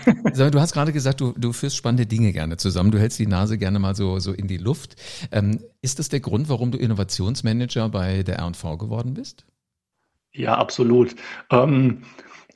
du 0.51 0.59
hast 0.59 0.73
gerade 0.73 0.91
gesagt, 0.91 1.21
du, 1.21 1.33
du 1.37 1.53
führst 1.53 1.77
spannende 1.77 2.05
Dinge 2.05 2.33
gerne 2.33 2.57
zusammen. 2.57 2.91
Du 2.91 2.99
hältst 2.99 3.17
die 3.19 3.27
Nase 3.27 3.57
gerne 3.57 3.79
mal 3.79 3.95
so, 3.95 4.19
so 4.19 4.33
in 4.33 4.47
die 4.47 4.57
Luft. 4.57 4.95
Ähm, 5.31 5.63
ist 5.81 5.99
das 5.99 6.09
der 6.09 6.19
Grund, 6.19 6.49
warum 6.49 6.71
du 6.71 6.77
Innovationsmanager 6.77 7.87
bei 7.89 8.23
der 8.23 8.39
R&V 8.39 8.77
geworden 8.77 9.13
bist? 9.13 9.45
Ja, 10.33 10.57
absolut. 10.57 11.15
Ähm, 11.51 12.03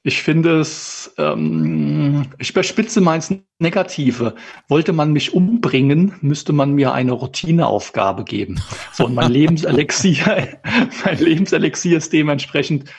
ich 0.07 0.21
finde 0.21 0.61
es, 0.61 1.13
ähm, 1.17 2.27
ich 2.39 2.51
überspitze 2.51 3.01
meins 3.01 3.33
Negative. 3.59 4.35
Wollte 4.69 4.93
man 4.93 5.11
mich 5.11 5.33
umbringen, 5.33 6.13
müsste 6.21 6.53
man 6.53 6.71
mir 6.71 6.93
eine 6.93 7.11
Routineaufgabe 7.11 8.23
geben. 8.23 8.61
So, 8.93 9.05
und 9.05 9.15
mein 9.15 9.31
Lebenselixier, 9.31 10.59
mein 11.05 11.17
Lebenselixier 11.17 11.97
ist 11.97 12.13
dementsprechend 12.13 12.89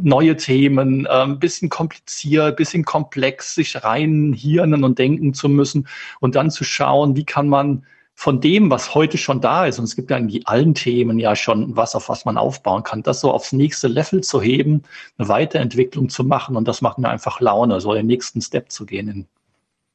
neue 0.00 0.36
Themen, 0.36 1.06
ein 1.06 1.30
ähm, 1.30 1.38
bisschen 1.38 1.68
kompliziert, 1.68 2.56
bisschen 2.56 2.84
komplex, 2.84 3.54
sich 3.54 3.84
reinhirnen 3.84 4.82
und 4.82 4.98
denken 4.98 5.34
zu 5.34 5.48
müssen 5.48 5.86
und 6.18 6.34
dann 6.34 6.50
zu 6.50 6.64
schauen, 6.64 7.14
wie 7.14 7.24
kann 7.24 7.48
man 7.48 7.86
von 8.22 8.40
dem, 8.40 8.70
was 8.70 8.94
heute 8.94 9.18
schon 9.18 9.40
da 9.40 9.66
ist, 9.66 9.80
und 9.80 9.84
es 9.84 9.96
gibt 9.96 10.08
ja 10.12 10.16
in 10.16 10.46
allen 10.46 10.74
Themen 10.74 11.18
ja 11.18 11.34
schon 11.34 11.74
was, 11.74 11.96
auf 11.96 12.08
was 12.08 12.24
man 12.24 12.38
aufbauen 12.38 12.84
kann, 12.84 13.02
das 13.02 13.18
so 13.18 13.32
aufs 13.32 13.50
nächste 13.50 13.88
Level 13.88 14.20
zu 14.20 14.40
heben, 14.40 14.84
eine 15.18 15.26
Weiterentwicklung 15.26 16.08
zu 16.08 16.22
machen 16.22 16.54
und 16.54 16.68
das 16.68 16.82
macht 16.82 16.98
mir 16.98 17.08
einfach 17.08 17.40
Laune, 17.40 17.80
so 17.80 17.92
den 17.92 18.06
nächsten 18.06 18.40
Step 18.40 18.70
zu 18.70 18.86
gehen. 18.86 19.26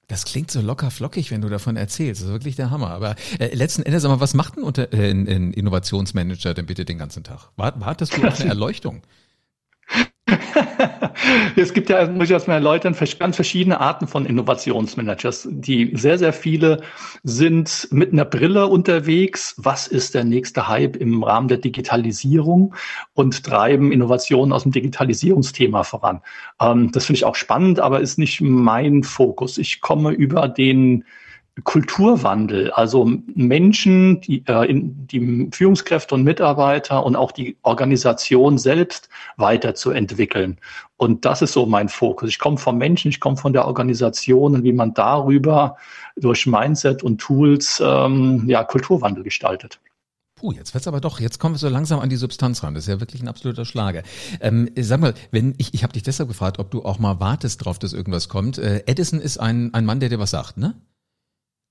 Das 0.09 0.25
klingt 0.25 0.51
so 0.51 0.59
locker 0.59 0.91
flockig, 0.91 1.31
wenn 1.31 1.39
du 1.39 1.47
davon 1.47 1.77
erzählst. 1.77 2.19
Das 2.19 2.27
ist 2.27 2.33
wirklich 2.33 2.57
der 2.57 2.69
Hammer. 2.69 2.89
Aber 2.89 3.15
äh, 3.39 3.55
letzten 3.55 3.83
Endes, 3.83 4.03
aber 4.03 4.19
was 4.19 4.33
macht 4.33 4.57
ein, 4.57 4.63
Unter 4.63 4.91
äh, 4.91 5.09
ein, 5.09 5.25
ein 5.29 5.53
Innovationsmanager 5.53 6.53
denn 6.53 6.65
bitte 6.65 6.83
den 6.83 6.97
ganzen 6.97 7.23
Tag? 7.23 7.51
Wartest 7.55 8.17
du 8.17 8.27
auf 8.27 8.41
eine 8.41 8.49
Erleuchtung? 8.49 9.03
es 11.55 11.73
gibt 11.73 11.89
ja, 11.89 12.07
muss 12.07 12.25
ich 12.25 12.31
erstmal 12.31 12.57
erläutern, 12.57 12.95
ganz 13.19 13.35
verschiedene 13.35 13.79
Arten 13.79 14.07
von 14.07 14.25
Innovationsmanagers. 14.25 15.47
Die 15.51 15.91
sehr, 15.95 16.17
sehr 16.17 16.33
viele 16.33 16.81
sind 17.23 17.87
mit 17.91 18.11
einer 18.11 18.25
Brille 18.25 18.67
unterwegs. 18.67 19.55
Was 19.57 19.87
ist 19.87 20.15
der 20.15 20.23
nächste 20.23 20.67
Hype 20.67 20.97
im 20.97 21.23
Rahmen 21.23 21.47
der 21.47 21.57
Digitalisierung 21.57 22.75
und 23.13 23.43
treiben 23.43 23.91
Innovationen 23.91 24.51
aus 24.51 24.63
dem 24.63 24.71
Digitalisierungsthema 24.71 25.83
voran? 25.83 26.21
Ähm, 26.59 26.91
das 26.91 27.05
finde 27.05 27.17
ich 27.17 27.25
auch 27.25 27.35
spannend, 27.35 27.79
aber 27.79 28.01
ist 28.01 28.17
nicht 28.17 28.41
mein 28.41 29.03
Fokus. 29.03 29.57
Ich 29.57 29.81
komme 29.81 30.11
über 30.11 30.47
den 30.47 31.05
Kulturwandel, 31.63 32.71
also 32.71 33.09
Menschen, 33.33 34.21
die, 34.21 34.43
äh, 34.47 34.69
in, 34.69 35.07
die 35.07 35.49
Führungskräfte 35.51 36.15
und 36.15 36.23
Mitarbeiter 36.23 37.05
und 37.05 37.15
auch 37.15 37.31
die 37.31 37.57
Organisation 37.63 38.57
selbst 38.57 39.09
weiterzuentwickeln. 39.37 40.57
Und 40.97 41.25
das 41.25 41.41
ist 41.41 41.53
so 41.53 41.65
mein 41.65 41.89
Fokus. 41.89 42.29
Ich 42.29 42.39
komme 42.39 42.57
vom 42.57 42.77
Menschen, 42.77 43.09
ich 43.09 43.19
komme 43.19 43.37
von 43.37 43.53
der 43.53 43.65
Organisation 43.65 44.55
und 44.55 44.63
wie 44.63 44.73
man 44.73 44.93
darüber 44.93 45.77
durch 46.15 46.45
Mindset 46.45 47.03
und 47.03 47.19
Tools 47.19 47.81
ähm, 47.83 48.43
ja, 48.47 48.63
Kulturwandel 48.63 49.23
gestaltet. 49.23 49.79
Puh, 50.35 50.51
jetzt 50.51 50.75
wird's 50.75 50.87
aber 50.87 51.01
doch, 51.01 51.19
jetzt 51.19 51.39
kommen 51.39 51.55
wir 51.55 51.59
so 51.59 51.67
langsam 51.67 51.99
an 51.99 52.09
die 52.09 52.15
Substanz 52.15 52.61
ran. 52.61 52.75
Das 52.75 52.83
ist 52.83 52.89
ja 52.89 52.99
wirklich 52.99 53.23
ein 53.23 53.27
absoluter 53.27 53.65
Schlager. 53.65 54.03
Ähm, 54.39 54.69
sag 54.77 54.99
mal, 54.99 55.15
wenn 55.31 55.55
ich, 55.57 55.73
ich 55.73 55.81
habe 55.81 55.93
dich 55.93 56.03
deshalb 56.03 56.29
gefragt, 56.29 56.59
ob 56.59 56.69
du 56.69 56.85
auch 56.85 56.99
mal 56.99 57.19
wartest 57.19 57.65
drauf, 57.65 57.79
dass 57.79 57.93
irgendwas 57.93 58.29
kommt. 58.29 58.59
Äh, 58.59 58.83
Edison 58.85 59.19
ist 59.19 59.39
ein, 59.39 59.73
ein 59.73 59.85
Mann, 59.85 59.99
der 59.99 60.09
dir 60.09 60.19
was 60.19 60.29
sagt, 60.29 60.57
ne? 60.57 60.75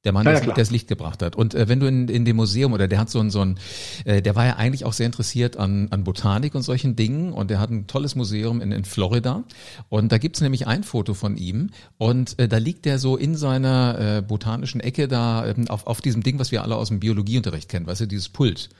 Der 0.06 0.12
Mann, 0.12 0.24
ja, 0.24 0.34
der, 0.34 0.46
ja, 0.46 0.54
das 0.54 0.70
Licht 0.70 0.86
gebracht 0.86 1.20
hat. 1.20 1.34
Und 1.34 1.56
äh, 1.56 1.68
wenn 1.68 1.80
du 1.80 1.88
in, 1.88 2.06
in 2.06 2.24
dem 2.24 2.36
Museum 2.36 2.72
oder 2.72 2.86
der 2.86 3.00
hat 3.00 3.10
so 3.10 3.18
ein, 3.18 3.28
so 3.28 3.40
ein 3.40 3.58
äh, 4.04 4.22
der 4.22 4.36
war 4.36 4.46
ja 4.46 4.54
eigentlich 4.54 4.84
auch 4.84 4.92
sehr 4.92 5.06
interessiert 5.06 5.56
an, 5.56 5.88
an 5.90 6.04
Botanik 6.04 6.54
und 6.54 6.62
solchen 6.62 6.94
Dingen 6.94 7.32
und 7.32 7.50
der 7.50 7.58
hat 7.58 7.70
ein 7.70 7.88
tolles 7.88 8.14
Museum 8.14 8.60
in, 8.60 8.70
in 8.70 8.84
Florida 8.84 9.42
und 9.88 10.12
da 10.12 10.18
gibt's 10.18 10.40
nämlich 10.40 10.68
ein 10.68 10.84
Foto 10.84 11.12
von 11.12 11.36
ihm 11.36 11.70
und 11.98 12.38
äh, 12.38 12.46
da 12.46 12.58
liegt 12.58 12.84
der 12.84 13.00
so 13.00 13.16
in 13.16 13.34
seiner 13.34 13.98
äh, 14.18 14.22
botanischen 14.22 14.80
Ecke 14.80 15.08
da 15.08 15.44
äh, 15.44 15.54
auf, 15.66 15.88
auf 15.88 16.00
diesem 16.00 16.22
Ding, 16.22 16.38
was 16.38 16.52
wir 16.52 16.62
alle 16.62 16.76
aus 16.76 16.86
dem 16.86 17.00
Biologieunterricht 17.00 17.68
kennen, 17.68 17.88
weißt 17.88 18.02
du, 18.02 18.06
dieses 18.06 18.28
Pult. 18.28 18.70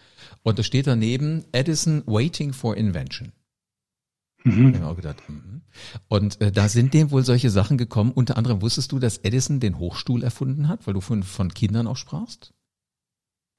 Und 0.44 0.60
da 0.60 0.62
steht 0.62 0.86
daneben 0.86 1.44
Edison 1.50 2.04
Waiting 2.06 2.52
for 2.52 2.76
Invention. 2.76 3.32
Mhm. 4.44 4.74
Ich 4.76 4.82
auch 4.82 4.94
gedacht, 4.94 5.16
mhm. 5.28 5.55
Und 6.08 6.40
äh, 6.40 6.52
da 6.52 6.68
sind 6.68 6.94
dem 6.94 7.10
wohl 7.10 7.24
solche 7.24 7.50
Sachen 7.50 7.78
gekommen. 7.78 8.12
Unter 8.12 8.36
anderem 8.36 8.62
wusstest 8.62 8.92
du, 8.92 8.98
dass 8.98 9.18
Edison 9.18 9.60
den 9.60 9.78
Hochstuhl 9.78 10.22
erfunden 10.22 10.68
hat, 10.68 10.86
weil 10.86 10.94
du 10.94 11.00
von, 11.00 11.22
von 11.22 11.52
Kindern 11.52 11.86
auch 11.86 11.96
sprachst? 11.96 12.52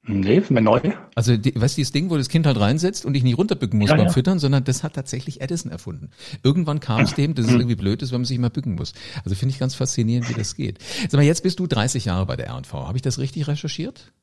Nee, 0.09 0.37
ist 0.37 0.51
mir 0.51 0.61
neu. 0.61 0.79
Also, 1.15 1.35
die, 1.35 1.53
weißt 1.53 1.75
du, 1.75 1.79
dieses 1.81 1.91
Ding, 1.91 2.09
wo 2.09 2.15
das 2.15 2.29
Kind 2.29 2.45
halt 2.45 2.57
reinsetzt 2.57 3.05
und 3.05 3.13
dich 3.13 3.23
nicht 3.23 3.37
runterbücken 3.37 3.77
muss 3.77 3.89
ja, 3.89 3.97
beim 3.97 4.07
ja. 4.07 4.11
Füttern, 4.13 4.39
sondern 4.39 4.63
das 4.63 4.83
hat 4.83 4.93
tatsächlich 4.93 5.41
Edison 5.41 5.69
erfunden. 5.69 6.11
Irgendwann 6.43 6.79
kam 6.79 7.01
es 7.01 7.13
dem, 7.13 7.35
dass 7.35 7.45
es 7.45 7.51
mhm. 7.51 7.59
irgendwie 7.59 7.75
blöd 7.75 8.01
ist, 8.01 8.11
wenn 8.13 8.21
man 8.21 8.25
sich 8.25 8.37
immer 8.37 8.49
bücken 8.49 8.75
muss. 8.75 8.93
Also 9.25 9.35
finde 9.35 9.53
ich 9.53 9.59
ganz 9.59 9.75
faszinierend, 9.75 10.29
wie 10.29 10.33
das 10.33 10.55
geht. 10.55 10.79
Sag 11.09 11.13
mal, 11.13 11.23
jetzt 11.23 11.43
bist 11.43 11.59
du 11.59 11.67
30 11.67 12.05
Jahre 12.05 12.25
bei 12.25 12.37
der 12.37 12.47
R&V. 12.47 12.87
Habe 12.87 12.97
ich 12.97 13.01
das 13.01 13.19
richtig 13.19 13.47
recherchiert? 13.49 14.13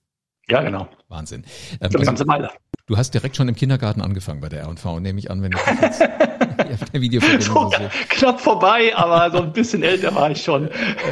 Ja, 0.48 0.62
genau. 0.62 0.88
Wahnsinn. 1.08 1.44
Ähm, 1.80 1.90
das 1.90 2.02
ganze 2.02 2.26
Weile. 2.26 2.50
Du 2.86 2.96
hast 2.96 3.12
direkt 3.12 3.36
schon 3.36 3.48
im 3.48 3.54
Kindergarten 3.54 4.00
angefangen 4.00 4.40
bei 4.40 4.48
der 4.48 4.60
R&V, 4.60 5.00
nehme 5.00 5.18
ich 5.18 5.30
an, 5.30 5.42
wenn 5.42 5.52
ich 5.52 5.58
per 6.64 6.78
Videoverbindung. 7.00 7.72
so, 7.72 7.88
knapp 8.08 8.40
vorbei, 8.40 8.94
aber 8.94 9.30
so 9.30 9.42
ein 9.42 9.52
bisschen 9.52 9.82
älter 9.82 10.14
war 10.14 10.30
ich 10.30 10.42
schon. 10.42 10.68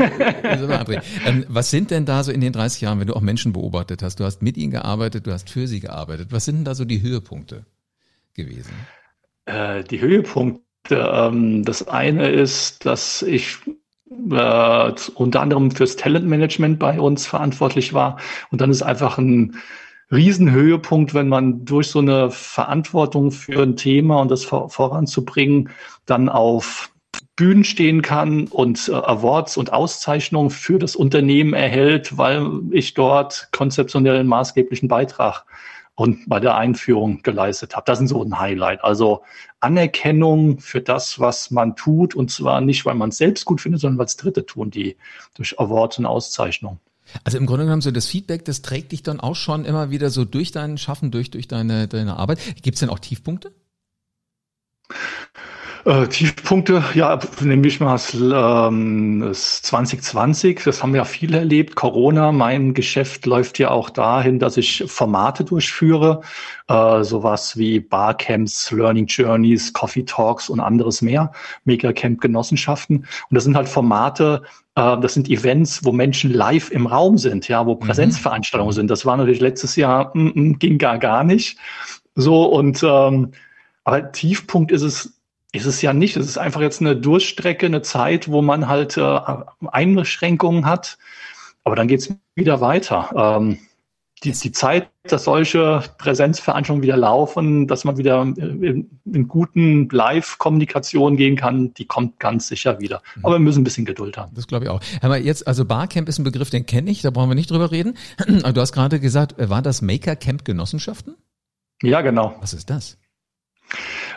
ähm, 1.27 1.45
was 1.49 1.71
sind 1.71 1.91
denn 1.91 2.05
da 2.05 2.23
so 2.23 2.33
in 2.33 2.41
den 2.41 2.53
30 2.53 2.81
Jahren, 2.81 3.01
wenn 3.01 3.07
du 3.07 3.15
auch 3.15 3.21
Menschen 3.21 3.53
beobachtet 3.53 4.03
hast? 4.03 4.21
Du 4.21 4.25
hast 4.25 4.43
mit 4.43 4.57
ihnen 4.57 4.71
gearbeitet, 4.71 5.27
du 5.27 5.33
hast 5.33 5.51
für 5.51 5.67
sie 5.67 5.81
gearbeitet. 5.81 6.29
Was 6.31 6.45
sind 6.45 6.57
denn 6.57 6.65
da 6.65 6.75
so 6.75 6.85
die 6.85 7.03
Höhepunkte 7.03 7.65
gewesen? 8.35 8.73
Äh, 9.47 9.85
die 9.85 10.01
Höhepunkte, 10.01 10.65
ähm, 10.91 11.65
das 11.65 11.89
eine 11.89 12.29
ist, 12.29 12.87
dass 12.87 13.23
ich 13.23 13.59
äh, 14.31 14.93
unter 15.15 15.41
anderem 15.41 15.71
fürs 15.71 15.97
Talentmanagement 15.97 16.79
bei 16.79 17.01
uns 17.01 17.27
verantwortlich 17.27 17.93
war. 17.93 18.19
Und 18.51 18.61
dann 18.61 18.71
ist 18.71 18.83
einfach 18.83 19.19
ein 19.19 19.57
Riesenhöhepunkt, 20.13 21.15
wenn 21.15 21.29
man 21.29 21.65
durch 21.65 21.89
so 21.89 22.01
eine 22.01 22.31
Verantwortung 22.31 23.31
für 23.33 23.63
ein 23.63 23.77
Thema 23.77 24.21
und 24.21 24.31
das 24.31 24.45
vor, 24.45 24.69
voranzubringen, 24.69 25.71
dann 26.07 26.29
auf 26.29 26.93
Bühnen 27.35 27.65
stehen 27.65 28.03
kann 28.03 28.47
und 28.49 28.89
äh, 28.89 28.93
Awards 28.93 29.57
und 29.57 29.73
Auszeichnungen 29.73 30.51
für 30.51 30.79
das 30.79 30.97
Unternehmen 30.97 31.55
erhält, 31.55 32.19
weil 32.19 32.47
ich 32.71 32.95
dort 32.95 33.49
konzeptionell 33.53 34.19
einen 34.19 34.29
maßgeblichen 34.29 34.89
Beitrag 34.89 35.47
und 35.95 36.29
bei 36.29 36.41
der 36.41 36.57
Einführung 36.57 37.23
geleistet 37.23 37.75
habe. 37.77 37.85
Das 37.87 38.01
ist 38.01 38.11
so 38.11 38.23
ein 38.23 38.39
Highlight. 38.39 38.85
Also 38.85 39.23
Anerkennung 39.61 40.59
für 40.59 40.81
das, 40.81 41.21
was 41.21 41.51
man 41.51 41.77
tut, 41.77 42.15
und 42.15 42.31
zwar 42.31 42.61
nicht, 42.61 42.85
weil 42.85 42.95
man 42.95 43.11
es 43.11 43.19
selbst 43.19 43.45
gut 43.45 43.61
findet, 43.61 43.81
sondern 43.81 43.99
weil 43.99 44.07
es 44.07 44.17
Dritte 44.17 44.45
tun, 44.47 44.71
die 44.71 44.97
durch 45.35 45.59
Awards 45.59 45.99
und 45.99 46.07
Auszeichnungen. 46.07 46.81
Also 47.25 47.39
im 47.39 47.47
Grunde 47.47 47.65
genommen 47.65 47.83
so 47.83 47.91
das 47.91 48.07
Feedback, 48.07 48.45
das 48.45 48.63
trägt 48.63 48.93
dich 48.93 49.03
dann 49.03 49.21
auch 49.21 49.37
schon 49.37 49.65
immer 49.65 49.91
wieder 49.91 50.11
so 50.11 50.25
durch 50.25 50.53
dein 50.53 50.79
Schaffen, 50.79 51.11
durch, 51.11 51.31
durch 51.31 51.49
deine, 51.49 51.89
deine 51.89 52.17
Arbeit. 52.17 52.39
Gibt 52.63 52.77
es 52.77 52.81
denn 52.81 52.91
auch 52.91 52.99
Tiefpunkte? 52.99 53.53
Äh, 55.85 56.07
Tiefpunkte, 56.07 56.85
ja, 56.95 57.19
nehme 57.41 57.67
ich 57.67 57.81
mal 57.81 57.93
das, 57.93 58.15
ähm, 58.15 59.21
das 59.21 59.63
2020, 59.63 60.63
das 60.65 60.81
haben 60.81 60.95
ja 60.95 61.05
viele 61.05 61.39
erlebt. 61.39 61.75
Corona, 61.75 62.31
mein 62.31 62.73
Geschäft 62.73 63.27
läuft 63.27 63.59
ja 63.59 63.73
auch 63.73 63.91
dahin, 63.91 64.39
dass 64.39 64.57
ich 64.57 64.85
Formate 64.87 65.43
durchführe, 65.43 66.21
äh, 66.69 67.03
sowas 67.03 67.57
wie 67.57 67.81
Barcamps, 67.81 68.71
Learning 68.71 69.07
Journeys, 69.07 69.73
Coffee 69.73 70.05
Talks 70.05 70.49
und 70.49 70.61
anderes 70.61 71.03
mehr, 71.03 71.33
Megacamp-Genossenschaften. 71.65 72.99
Und 72.99 73.35
das 73.35 73.43
sind 73.43 73.57
halt 73.57 73.69
Formate, 73.69 74.43
äh, 74.77 75.01
das 75.01 75.15
sind 75.15 75.29
Events, 75.29 75.85
wo 75.85 75.91
Menschen 75.91 76.33
live 76.33 76.71
im 76.71 76.87
Raum 76.87 77.19
sind, 77.19 77.49
ja, 77.49 77.67
wo 77.67 77.75
mhm. 77.75 77.81
Präsenzveranstaltungen 77.81 78.73
sind. 78.73 78.89
Das 78.89 79.05
war 79.05 79.17
natürlich 79.17 79.41
letztes 79.41 79.75
Jahr, 79.75 80.13
mm, 80.17 80.31
mm, 80.35 80.59
ging 80.61 80.79
gar, 80.79 80.99
gar 80.99 81.25
nicht. 81.25 81.59
So 82.15 82.45
und 82.45 82.85
ähm, 82.85 83.33
aber 83.85 84.13
Tiefpunkt 84.13 84.71
ist 84.71 84.83
es 84.83 85.22
ist 85.53 85.67
es 85.67 85.83
ja 85.83 85.93
nicht. 85.93 86.17
Es 86.17 86.27
ist 86.27 86.39
einfach 86.39 86.63
jetzt 86.63 86.81
eine 86.81 86.97
Durchstrecke, 86.97 87.67
eine 87.67 87.83
Zeit, 87.83 88.29
wo 88.29 88.43
man 88.43 88.69
halt 88.69 88.97
äh, 88.97 89.21
Einschränkungen 89.71 90.67
hat. 90.67 90.99
Aber 91.65 91.77
dann 91.77 91.89
geht's 91.89 92.13
wieder 92.35 92.61
weiter. 92.61 93.11
Ähm, 93.15 93.59
die, 94.25 94.33
die 94.33 94.53
Zeit, 94.53 94.89
dass 95.03 95.25
solche 95.25 95.83
Präsenzveranstaltungen 95.99 96.83
wieder 96.83 96.97
laufen, 96.97 97.67
dass 97.67 97.85
man 97.85 97.97
wieder 97.99 98.23
in, 98.23 98.89
in 99.05 99.29
guten 99.29 99.89
Live-Kommunikation 99.89 101.17
gehen 101.17 101.37
kann, 101.37 101.75
die 101.75 101.87
kommt 101.87 102.21
ganz 102.21 102.47
sicher 102.47 102.81
wieder. 102.81 103.03
Mhm. 103.17 103.27
Aber 103.27 103.35
wir 103.35 103.41
müssen 103.41 103.63
ein 103.63 103.65
bisschen 103.65 103.85
Geduld 103.85 104.17
haben. 104.17 104.33
Das 104.35 104.47
glaube 104.47 104.67
ich 104.67 104.71
auch. 104.71 104.81
Aber 105.01 105.19
jetzt, 105.19 105.47
also 105.47 105.65
Barcamp 105.65 106.09
ist 106.09 106.19
ein 106.19 106.25
Begriff, 106.25 106.51
den 106.51 106.67
kenne 106.67 106.91
ich, 106.91 107.03
da 107.03 107.11
brauchen 107.11 107.31
wir 107.31 107.35
nicht 107.35 107.51
drüber 107.51 107.73
reden. 107.73 107.97
du 108.27 108.61
hast 108.61 108.73
gerade 108.73 109.01
gesagt, 109.01 109.35
war 109.39 109.61
das 109.61 109.83
Maker 109.83 110.15
Camp 110.15 110.45
Genossenschaften? 110.45 111.17
Ja, 111.83 112.01
genau. 112.01 112.37
Was 112.41 112.55
ist 112.55 112.71
das? 112.71 112.99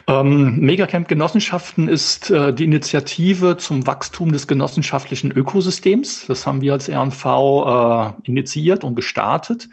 Ähm, 0.08 0.60
Megacamp 0.60 1.08
Genossenschaften 1.08 1.88
ist 1.88 2.30
äh, 2.30 2.54
die 2.54 2.66
Initiative 2.66 3.58
zum 3.58 3.88
Wachstum 3.88 4.32
des 4.32 4.48
genossenschaftlichen 4.48 5.32
Ökosystems. 5.32 6.28
Das 6.28 6.46
haben 6.46 6.62
wir 6.62 6.74
als 6.74 6.90
RNV 6.90 7.26
äh, 7.26 8.28
initiiert 8.30 8.84
und 8.84 8.96
gestartet. 8.96 9.68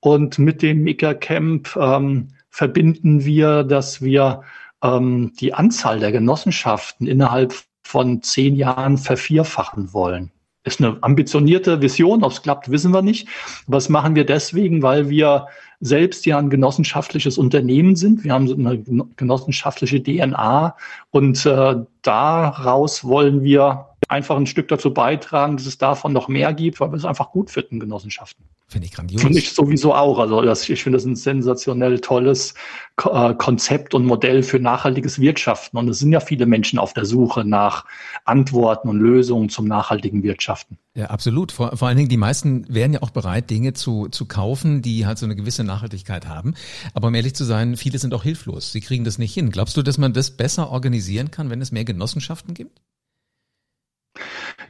Und 0.00 0.38
mit 0.38 0.62
dem 0.62 0.82
Megacamp 0.82 1.76
ähm, 1.76 2.28
verbinden 2.48 3.24
wir, 3.26 3.64
dass 3.64 4.00
wir 4.00 4.42
ähm, 4.82 5.32
die 5.38 5.52
Anzahl 5.52 6.00
der 6.00 6.12
Genossenschaften 6.12 7.06
innerhalb 7.06 7.54
von 7.82 8.22
zehn 8.22 8.56
Jahren 8.56 8.96
vervierfachen 8.96 9.92
wollen. 9.92 10.32
Ist 10.66 10.80
eine 10.80 10.98
ambitionierte 11.00 11.80
Vision, 11.80 12.24
ob 12.24 12.32
es 12.32 12.42
klappt, 12.42 12.72
wissen 12.72 12.92
wir 12.92 13.00
nicht. 13.00 13.28
Was 13.68 13.88
machen 13.88 14.16
wir 14.16 14.26
deswegen? 14.26 14.82
Weil 14.82 15.08
wir 15.08 15.46
selbst 15.78 16.26
ja 16.26 16.38
ein 16.38 16.50
genossenschaftliches 16.50 17.38
Unternehmen 17.38 17.94
sind. 17.94 18.24
Wir 18.24 18.32
haben 18.32 18.50
eine 18.50 18.82
genossenschaftliche 19.14 20.02
DNA 20.02 20.74
und 21.12 21.46
äh, 21.46 21.76
daraus 22.02 23.04
wollen 23.04 23.44
wir 23.44 23.90
einfach 24.08 24.36
ein 24.36 24.46
Stück 24.46 24.66
dazu 24.66 24.92
beitragen, 24.92 25.56
dass 25.56 25.66
es 25.66 25.78
davon 25.78 26.12
noch 26.12 26.26
mehr 26.26 26.52
gibt, 26.52 26.80
weil 26.80 26.90
wir 26.90 26.96
es 26.96 27.04
einfach 27.04 27.30
gut 27.30 27.50
finden, 27.50 27.78
Genossenschaften. 27.78 28.44
Finde 28.68 28.86
ich 28.86 28.92
grandios. 28.92 29.22
Finde 29.22 29.38
ich 29.38 29.52
sowieso 29.52 29.94
auch. 29.94 30.18
Also 30.18 30.42
das, 30.42 30.68
ich 30.68 30.82
finde 30.82 30.96
das 30.96 31.04
ein 31.04 31.14
sensationell 31.14 32.00
tolles 32.00 32.54
äh, 33.00 33.32
Konzept 33.34 33.94
und 33.94 34.04
Modell 34.04 34.42
für 34.42 34.58
nachhaltiges 34.58 35.20
Wirtschaften. 35.20 35.76
Und 35.76 35.88
es 35.88 36.00
sind 36.00 36.10
ja 36.10 36.18
viele 36.18 36.46
Menschen 36.46 36.80
auf 36.80 36.92
der 36.92 37.04
Suche 37.04 37.44
nach 37.44 37.84
Antworten 38.24 38.88
und 38.88 38.98
Lösungen 38.98 39.50
zum 39.50 39.68
nachhaltigen 39.68 40.24
Wirtschaften. 40.24 40.78
Ja, 40.94 41.06
absolut. 41.06 41.52
Vor, 41.52 41.76
vor 41.76 41.86
allen 41.86 41.96
Dingen, 41.96 42.08
die 42.08 42.16
meisten 42.16 42.66
wären 42.68 42.92
ja 42.92 43.02
auch 43.02 43.10
bereit, 43.10 43.50
Dinge 43.50 43.72
zu, 43.72 44.08
zu 44.08 44.26
kaufen, 44.26 44.82
die 44.82 45.06
halt 45.06 45.18
so 45.18 45.26
eine 45.26 45.36
gewisse 45.36 45.62
Nachhaltigkeit 45.62 46.26
haben. 46.26 46.54
Aber 46.92 47.06
um 47.06 47.14
ehrlich 47.14 47.36
zu 47.36 47.44
sein, 47.44 47.76
viele 47.76 48.00
sind 48.00 48.14
auch 48.14 48.24
hilflos. 48.24 48.72
Sie 48.72 48.80
kriegen 48.80 49.04
das 49.04 49.18
nicht 49.18 49.32
hin. 49.32 49.52
Glaubst 49.52 49.76
du, 49.76 49.82
dass 49.82 49.96
man 49.96 50.12
das 50.12 50.32
besser 50.32 50.70
organisieren 50.70 51.30
kann, 51.30 51.50
wenn 51.50 51.60
es 51.60 51.70
mehr 51.70 51.84
Genossenschaften 51.84 52.52
gibt? 52.54 52.80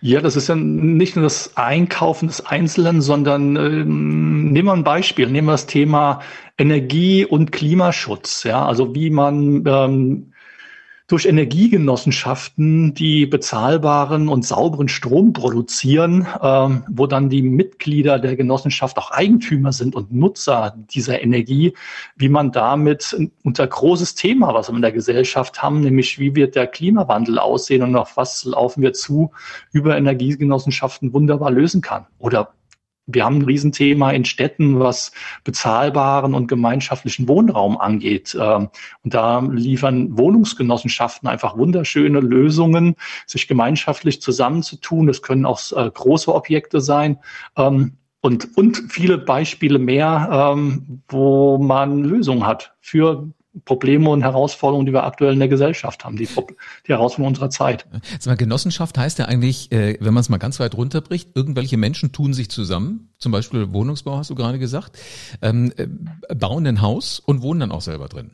Ja, 0.00 0.20
das 0.20 0.36
ist 0.36 0.48
ja 0.48 0.54
nicht 0.54 1.16
nur 1.16 1.22
das 1.24 1.56
Einkaufen 1.56 2.28
des 2.28 2.44
Einzelnen, 2.44 3.00
sondern 3.00 3.56
ähm, 3.56 4.52
nehmen 4.52 4.68
wir 4.68 4.72
ein 4.72 4.84
Beispiel, 4.84 5.28
nehmen 5.28 5.48
wir 5.48 5.52
das 5.52 5.66
Thema 5.66 6.20
Energie- 6.58 7.24
und 7.24 7.52
Klimaschutz. 7.52 8.44
Ja, 8.44 8.64
also 8.66 8.94
wie 8.94 9.10
man 9.10 9.64
ähm, 9.66 10.32
durch 11.06 11.26
Energiegenossenschaften, 11.26 12.92
die 12.92 13.26
bezahlbaren 13.26 14.28
und 14.28 14.44
sauberen 14.44 14.88
Strom 14.88 15.32
produzieren, 15.32 16.26
ähm, 16.42 16.82
wo 16.88 17.06
dann 17.06 17.28
die 17.28 17.42
Mitglieder 17.42 18.18
der 18.18 18.34
Genossenschaft 18.34 18.98
auch 18.98 19.12
Eigentümer 19.12 19.72
sind 19.72 19.94
und 19.94 20.12
Nutzer 20.12 20.76
dieser 20.90 21.22
Energie, 21.22 21.75
wie 22.16 22.28
man 22.28 22.50
damit 22.50 23.16
unter 23.44 23.66
großes 23.66 24.16
Thema, 24.16 24.52
was 24.52 24.68
wir 24.68 24.75
in 24.75 24.82
der 24.82 24.92
Gesellschaft 24.92 25.62
haben, 25.62 25.80
nämlich 25.80 26.18
wie 26.18 26.34
wird 26.34 26.56
der 26.56 26.66
Klimawandel 26.66 27.38
aussehen 27.38 27.82
und 27.82 27.94
auf 27.94 28.16
was 28.16 28.44
laufen 28.44 28.82
wir 28.82 28.92
zu, 28.92 29.30
über 29.70 29.96
Energiegenossenschaften 29.96 31.12
wunderbar 31.12 31.52
lösen 31.52 31.82
kann. 31.82 32.06
Oder 32.18 32.52
wir 33.06 33.25
haben 33.25 33.38
ein 33.38 33.44
Riesenthema 33.44 34.10
in 34.10 34.25
Städten, 34.25 34.80
was 34.80 35.12
bezahlbaren 35.44 36.34
und 36.34 36.48
gemeinschaftlichen 36.48 37.28
Wohnraum 37.28 37.78
angeht. 37.78 38.36
Ähm, 38.38 38.68
und 39.02 39.14
da 39.14 39.40
liefern 39.40 40.18
Wohnungsgenossenschaften 40.18 41.28
einfach 41.28 41.56
wunderschöne 41.56 42.20
Lösungen, 42.20 42.96
sich 43.26 43.46
gemeinschaftlich 43.48 44.20
zusammenzutun. 44.20 45.06
Das 45.06 45.22
können 45.22 45.46
auch 45.46 45.60
äh, 45.72 45.90
große 45.90 46.34
Objekte 46.34 46.80
sein. 46.80 47.18
Ähm, 47.56 47.96
und, 48.20 48.56
und 48.56 48.82
viele 48.88 49.18
Beispiele 49.18 49.78
mehr, 49.78 50.52
ähm, 50.52 51.02
wo 51.08 51.58
man 51.58 52.02
Lösungen 52.02 52.44
hat 52.44 52.75
für 52.80 53.28
Probleme 53.64 54.10
und 54.10 54.22
Herausforderungen, 54.22 54.86
die 54.86 54.92
wir 54.92 55.04
aktuell 55.04 55.32
in 55.32 55.38
der 55.38 55.48
Gesellschaft 55.48 56.04
haben, 56.04 56.16
die, 56.16 56.26
die 56.26 56.92
Herausforderungen 56.92 57.34
unserer 57.34 57.50
Zeit. 57.50 57.86
Sag 58.18 58.32
mal, 58.32 58.36
Genossenschaft 58.36 58.98
heißt 58.98 59.18
ja 59.18 59.26
eigentlich, 59.26 59.72
äh, 59.72 59.96
wenn 60.00 60.14
man 60.14 60.20
es 60.20 60.28
mal 60.28 60.38
ganz 60.38 60.60
weit 60.60 60.75
runterbricht, 60.75 61.30
irgendwelche 61.34 61.76
Menschen 61.76 62.12
tun 62.12 62.34
sich 62.34 62.50
zusammen, 62.50 63.10
zum 63.18 63.32
Beispiel 63.32 63.72
Wohnungsbau 63.72 64.18
hast 64.18 64.30
du 64.30 64.34
gerade 64.34 64.58
gesagt, 64.58 64.98
ähm, 65.42 65.72
äh, 65.76 65.86
bauen 66.34 66.66
ein 66.66 66.82
Haus 66.82 67.18
und 67.18 67.42
wohnen 67.42 67.60
dann 67.60 67.72
auch 67.72 67.80
selber 67.80 68.08
drin. 68.08 68.32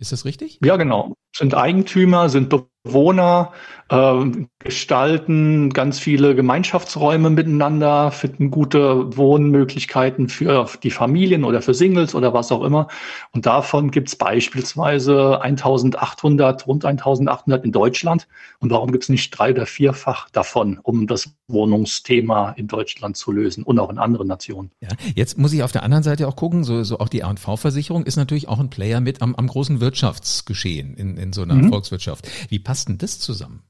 Ist 0.00 0.12
das 0.12 0.24
richtig? 0.24 0.60
Ja, 0.64 0.76
genau. 0.76 1.14
Sind 1.36 1.54
Eigentümer, 1.54 2.28
sind 2.28 2.52
Bewohner, 2.82 3.52
äh, 3.90 4.24
gestalten 4.58 5.70
ganz 5.70 5.98
viele 5.98 6.34
Gemeinschaftsräume 6.34 7.30
miteinander, 7.30 8.10
finden 8.10 8.50
gute 8.50 9.16
Wohnmöglichkeiten 9.16 10.28
für 10.28 10.68
die 10.82 10.90
Familien 10.90 11.44
oder 11.44 11.62
für 11.62 11.74
Singles 11.74 12.14
oder 12.14 12.34
was 12.34 12.50
auch 12.52 12.62
immer. 12.64 12.88
Und 13.32 13.46
davon 13.46 13.90
gibt 13.90 14.08
es 14.08 14.16
beispielsweise 14.16 15.40
1800, 15.40 16.66
rund 16.66 16.84
1800 16.84 17.64
in 17.64 17.72
Deutschland. 17.72 18.28
Und 18.58 18.70
warum 18.70 18.90
gibt 18.92 19.04
es 19.04 19.08
nicht 19.08 19.30
drei 19.30 19.52
oder 19.52 19.66
vierfach 19.66 20.28
davon, 20.30 20.78
um 20.82 21.06
das 21.06 21.30
Wohnungsthema 21.46 22.50
in 22.50 22.66
Deutschland 22.66 23.16
zu 23.16 23.32
lösen 23.32 23.62
und 23.62 23.78
auch 23.78 23.90
in 23.90 23.98
anderen 23.98 24.26
Nationen? 24.26 24.70
Ja, 24.80 24.88
jetzt 25.14 25.38
muss 25.38 25.52
ich 25.52 25.62
auf 25.62 25.72
der 25.72 25.82
anderen 25.82 26.02
Seite 26.02 26.28
auch 26.28 26.36
gucken, 26.36 26.64
so, 26.64 26.82
so 26.82 26.98
auch 26.98 27.08
die 27.08 27.20
R&V-Versicherung 27.20 28.04
ist 28.04 28.16
natürlich 28.16 28.48
auch 28.48 28.58
ein 28.58 28.70
Player 28.70 29.00
mit 29.00 29.22
am, 29.22 29.34
am 29.34 29.46
großen 29.46 29.80
Wirtschaftsgeschehen 29.80 30.94
in, 30.94 31.16
in 31.16 31.32
so 31.32 31.42
einer 31.42 31.54
mhm. 31.54 31.70
Volkswirtschaft. 31.70 32.28
Wie 32.50 32.58
passt 32.68 32.90
denn 32.90 32.98
das 32.98 33.18
zusammen? 33.18 33.62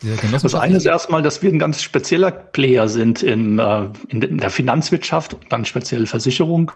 Das 0.00 0.54
eine 0.54 0.76
ist 0.76 0.86
erstmal, 0.86 1.22
dass 1.22 1.42
wir 1.42 1.50
ein 1.50 1.58
ganz 1.58 1.82
spezieller 1.82 2.30
Player 2.30 2.88
sind 2.88 3.24
in, 3.24 3.58
äh, 3.58 3.88
in 4.10 4.38
der 4.38 4.50
Finanzwirtschaft 4.50 5.34
und 5.34 5.52
dann 5.52 5.64
speziell 5.64 6.06
Versicherung. 6.06 6.70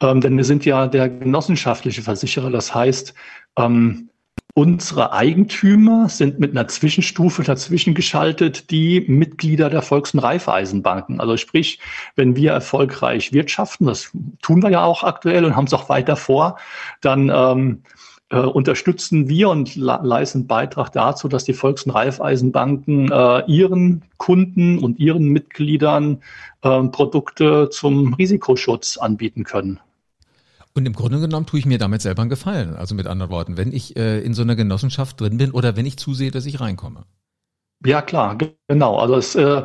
Ähm, 0.00 0.20
denn 0.20 0.36
wir 0.36 0.42
sind 0.42 0.64
ja 0.64 0.88
der 0.88 1.08
genossenschaftliche 1.08 2.02
Versicherer. 2.02 2.50
Das 2.50 2.74
heißt, 2.74 3.14
ähm, 3.56 4.10
Unsere 4.54 5.12
Eigentümer 5.12 6.08
sind 6.08 6.40
mit 6.40 6.50
einer 6.50 6.66
Zwischenstufe 6.66 7.44
dazwischen 7.44 7.94
geschaltet, 7.94 8.72
die 8.72 9.00
Mitglieder 9.06 9.70
der 9.70 9.80
Volks- 9.80 10.12
und 10.12 10.18
Raiffeisenbanken. 10.20 11.20
Also 11.20 11.36
sprich, 11.36 11.78
wenn 12.16 12.34
wir 12.34 12.50
erfolgreich 12.50 13.32
wirtschaften, 13.32 13.86
das 13.86 14.10
tun 14.42 14.60
wir 14.60 14.70
ja 14.70 14.82
auch 14.82 15.04
aktuell 15.04 15.44
und 15.44 15.54
haben 15.54 15.66
es 15.66 15.72
auch 15.72 15.88
weiter 15.88 16.16
vor, 16.16 16.58
dann 17.00 17.30
ähm, 17.32 17.84
äh, 18.30 18.38
unterstützen 18.38 19.28
wir 19.28 19.50
und 19.50 19.76
leisten 19.76 20.46
Beitrag 20.46 20.92
dazu, 20.92 21.28
dass 21.28 21.44
die 21.44 21.52
Volks- 21.52 21.82
und 21.84 21.92
Raiffeisenbanken 21.92 23.10
äh, 23.10 23.44
ihren 23.46 24.02
Kunden 24.16 24.78
und 24.78 24.98
ihren 24.98 25.28
Mitgliedern 25.28 26.22
äh, 26.62 26.82
Produkte 26.84 27.68
zum 27.70 28.14
Risikoschutz 28.14 28.96
anbieten 28.96 29.44
können. 29.44 29.80
Und 30.72 30.86
im 30.86 30.92
Grunde 30.92 31.20
genommen 31.20 31.46
tue 31.46 31.58
ich 31.58 31.66
mir 31.66 31.78
damit 31.78 32.00
selber 32.00 32.22
einen 32.22 32.30
Gefallen. 32.30 32.76
Also 32.76 32.94
mit 32.94 33.08
anderen 33.08 33.32
Worten, 33.32 33.56
wenn 33.56 33.72
ich 33.72 33.96
äh, 33.96 34.20
in 34.20 34.34
so 34.34 34.42
einer 34.42 34.54
Genossenschaft 34.54 35.20
drin 35.20 35.36
bin 35.36 35.50
oder 35.50 35.76
wenn 35.76 35.86
ich 35.86 35.96
zusehe, 35.96 36.30
dass 36.30 36.46
ich 36.46 36.60
reinkomme. 36.60 37.04
Ja, 37.82 38.02
klar, 38.02 38.36
genau. 38.68 38.98
Also 38.98 39.14
es 39.14 39.34
äh, 39.36 39.64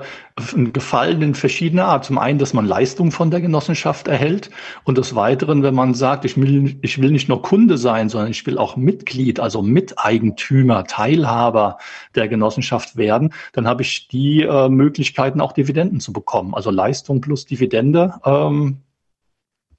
Gefallen 0.71 1.21
in 1.21 1.35
verschiedener 1.35 1.85
Art. 1.85 2.05
Zum 2.05 2.17
einen, 2.17 2.39
dass 2.39 2.53
man 2.53 2.65
Leistung 2.65 3.11
von 3.11 3.29
der 3.29 3.41
Genossenschaft 3.41 4.07
erhält 4.07 4.49
und 4.85 4.97
des 4.97 5.15
Weiteren, 5.15 5.63
wenn 5.63 5.75
man 5.75 5.93
sagt, 5.93 6.23
ich 6.23 6.37
will, 6.37 6.77
ich 6.81 7.01
will 7.01 7.11
nicht 7.11 7.27
nur 7.27 7.41
Kunde 7.41 7.77
sein, 7.77 8.07
sondern 8.07 8.31
ich 8.31 8.45
will 8.45 8.57
auch 8.57 8.77
Mitglied, 8.77 9.41
also 9.41 9.61
Miteigentümer, 9.61 10.85
Teilhaber 10.85 11.77
der 12.15 12.29
Genossenschaft 12.29 12.95
werden, 12.95 13.33
dann 13.51 13.67
habe 13.67 13.81
ich 13.81 14.07
die 14.07 14.43
äh, 14.43 14.69
Möglichkeiten, 14.69 15.41
auch 15.41 15.51
Dividenden 15.51 15.99
zu 15.99 16.13
bekommen. 16.13 16.53
Also 16.53 16.71
Leistung 16.71 17.19
plus 17.19 17.45
Dividende 17.45 18.13
ähm, 18.25 18.77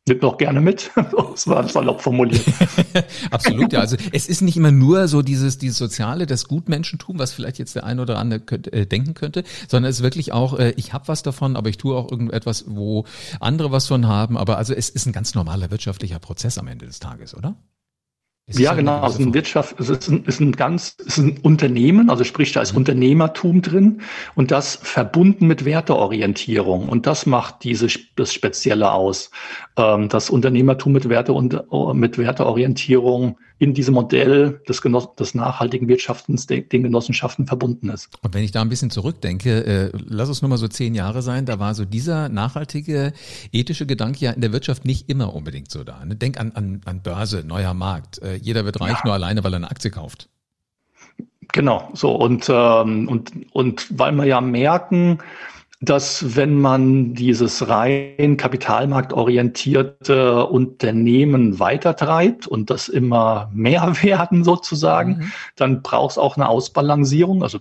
Nimmt 0.09 0.23
noch 0.23 0.39
gerne 0.39 0.61
mit. 0.61 0.91
das 0.95 1.49
war 1.49 1.69
salopp 1.69 2.01
formuliert. 2.01 2.45
Absolut, 3.31 3.73
ja. 3.73 3.81
Also 3.81 3.97
es 4.13 4.29
ist 4.29 4.41
nicht 4.41 4.57
immer 4.57 4.71
nur 4.71 5.09
so 5.09 5.21
dieses, 5.21 5.59
dieses 5.59 5.79
Soziale, 5.79 6.27
das 6.27 6.47
Gutmenschentum, 6.47 7.19
was 7.19 7.33
vielleicht 7.33 7.59
jetzt 7.59 7.75
der 7.75 7.85
ein 7.85 7.99
oder 7.99 8.19
andere 8.19 8.41
könnte, 8.41 8.73
äh, 8.73 8.87
denken 8.87 9.15
könnte, 9.15 9.43
sondern 9.69 9.91
es 9.91 9.99
ist 9.99 10.03
wirklich 10.03 10.33
auch, 10.33 10.59
äh, 10.59 10.75
ich 10.77 10.93
habe 10.93 11.09
was 11.09 11.25
davon, 11.25 11.57
aber 11.57 11.71
ich 11.71 11.77
tue 11.77 11.97
auch 11.97 12.11
irgendetwas, 12.11 12.67
wo 12.69 13.05
andere 13.41 13.73
was 13.73 13.89
von 13.89 14.07
haben. 14.07 14.37
Aber 14.37 14.59
also 14.59 14.75
es 14.75 14.91
ist 14.91 15.07
ein 15.07 15.13
ganz 15.13 15.35
normaler 15.35 15.71
wirtschaftlicher 15.73 16.21
Prozess 16.21 16.57
am 16.59 16.69
Ende 16.69 16.87
des 16.87 17.01
Tages, 17.01 17.35
oder? 17.35 17.57
Es 18.49 18.61
ja, 18.61 18.75
genau. 18.75 19.01
Also 19.01 19.21
ein 19.23 19.35
Wirtschaft, 19.35 19.81
es 19.81 19.89
ist 19.89 20.09
ein, 20.09 20.25
ist 20.25 20.39
ein 20.39 20.53
ganz, 20.53 20.97
ist 21.05 21.19
ein 21.19 21.39
Unternehmen, 21.39 22.11
also 22.11 22.23
sprich, 22.23 22.53
da 22.53 22.61
ist 22.61 22.73
mhm. 22.73 22.79
Unternehmertum 22.79 23.61
drin 23.61 24.03
und 24.37 24.53
das 24.53 24.77
verbunden 24.77 25.49
mit 25.49 25.65
Werteorientierung. 25.65 26.89
Und 26.89 27.09
das 27.09 27.27
macht 27.27 27.65
diese, 27.65 27.89
das 28.15 28.33
Spezielle 28.33 28.93
aus. 28.93 29.33
Ähm, 29.77 30.09
das 30.09 30.31
Unternehmertum 30.31 30.93
mit 30.93 31.09
Werte 31.09 31.33
und 31.33 31.61
mit 31.95 32.19
Werteorientierung 32.19 33.37
in 33.59 33.73
diesem 33.73 33.95
Modell 33.95 34.61
des, 34.69 34.83
Genoss 34.83 35.15
des 35.15 35.35
nachhaltigen 35.35 35.89
Wirtschaftens 35.89 36.47
den 36.47 36.69
Genossenschaften 36.69 37.47
verbunden 37.47 37.89
ist. 37.89 38.11
Und 38.23 38.35
wenn 38.35 38.43
ich 38.43 38.53
da 38.53 38.61
ein 38.61 38.69
bisschen 38.69 38.91
zurückdenke, 38.91 39.65
äh, 39.65 39.91
lass 40.07 40.29
es 40.29 40.43
nur 40.43 40.51
mal 40.51 40.59
so 40.59 40.69
zehn 40.69 40.95
Jahre 40.95 41.23
sein, 41.23 41.47
da 41.47 41.59
war 41.59 41.75
so 41.75 41.85
dieser 41.85 42.29
nachhaltige 42.29 43.13
ethische 43.53 43.87
Gedanke 43.87 44.25
ja 44.25 44.33
in 44.33 44.43
der 44.43 44.53
Wirtschaft 44.53 44.85
nicht 44.85 45.09
immer 45.09 45.35
unbedingt 45.35 45.71
so 45.71 45.85
da. 45.85 46.05
Ne? 46.05 46.17
Denk 46.17 46.39
an, 46.39 46.53
an, 46.53 46.83
an 46.85 47.01
Börse, 47.01 47.45
neuer 47.47 47.73
Markt. 47.73 48.21
Äh, 48.23 48.37
jeder 48.37 48.65
wird 48.65 48.81
reich 48.81 48.99
ja. 48.99 49.03
nur 49.05 49.15
alleine, 49.15 49.43
weil 49.43 49.55
er 49.55 49.57
eine 49.57 49.71
Aktie 49.71 49.91
kauft. 49.91 50.29
Genau, 51.53 51.89
so 51.95 52.13
und 52.13 52.51
ähm, 52.51 53.09
und 53.09 53.33
und 53.53 53.87
weil 53.99 54.13
wir 54.13 54.25
ja 54.25 54.41
merken, 54.41 55.19
dass 55.81 56.37
wenn 56.37 56.59
man 56.59 57.13
dieses 57.13 57.69
rein 57.69 58.39
kapitalmarktorientierte 58.39 60.47
Unternehmen 60.47 61.59
weitertreibt 61.59 62.47
und 62.47 62.71
das 62.71 62.89
immer 62.89 63.51
mehr 63.53 63.95
werden 64.03 64.43
sozusagen, 64.43 65.19
mhm. 65.19 65.33
dann 65.55 65.83
braucht 65.83 66.13
es 66.13 66.19
auch 66.19 66.37
eine 66.37 66.49
Ausbalancierung. 66.49 67.43
Also 67.43 67.59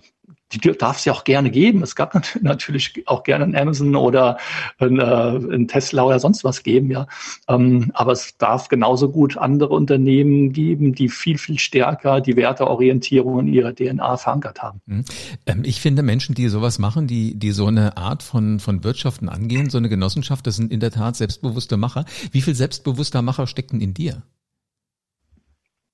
die 0.52 0.58
darf 0.58 0.98
es 0.98 1.04
ja 1.04 1.12
auch 1.12 1.24
gerne 1.24 1.50
geben. 1.50 1.82
Es 1.82 1.96
gab 1.96 2.14
natürlich 2.40 3.02
auch 3.06 3.22
gerne 3.24 3.44
ein 3.44 3.56
Amazon 3.56 3.96
oder 3.96 4.38
ein, 4.78 4.98
äh, 4.98 5.66
Tesla 5.66 6.04
oder 6.04 6.20
sonst 6.20 6.44
was 6.44 6.62
geben, 6.62 6.90
ja. 6.90 7.06
Ähm, 7.48 7.90
aber 7.94 8.12
es 8.12 8.36
darf 8.38 8.68
genauso 8.68 9.10
gut 9.10 9.36
andere 9.36 9.74
Unternehmen 9.74 10.52
geben, 10.52 10.94
die 10.94 11.08
viel, 11.08 11.38
viel 11.38 11.58
stärker 11.58 12.20
die 12.20 12.36
Werteorientierung 12.36 13.40
in 13.40 13.48
ihrer 13.48 13.74
DNA 13.74 14.16
verankert 14.16 14.62
haben. 14.62 14.80
Mhm. 14.86 15.04
Ähm, 15.46 15.62
ich 15.64 15.80
finde 15.80 16.02
Menschen, 16.02 16.34
die 16.34 16.48
sowas 16.48 16.78
machen, 16.78 17.06
die, 17.06 17.36
die 17.38 17.50
so 17.50 17.66
eine 17.66 17.96
Art 17.96 18.22
von, 18.22 18.60
von 18.60 18.84
Wirtschaften 18.84 19.28
angehen, 19.28 19.70
so 19.70 19.78
eine 19.78 19.88
Genossenschaft, 19.88 20.46
das 20.46 20.56
sind 20.56 20.72
in 20.72 20.80
der 20.80 20.92
Tat 20.92 21.16
selbstbewusste 21.16 21.76
Macher. 21.76 22.04
Wie 22.30 22.42
viel 22.42 22.54
selbstbewusster 22.54 23.22
Macher 23.22 23.46
stecken 23.46 23.80
in 23.80 23.94
dir? 23.94 24.22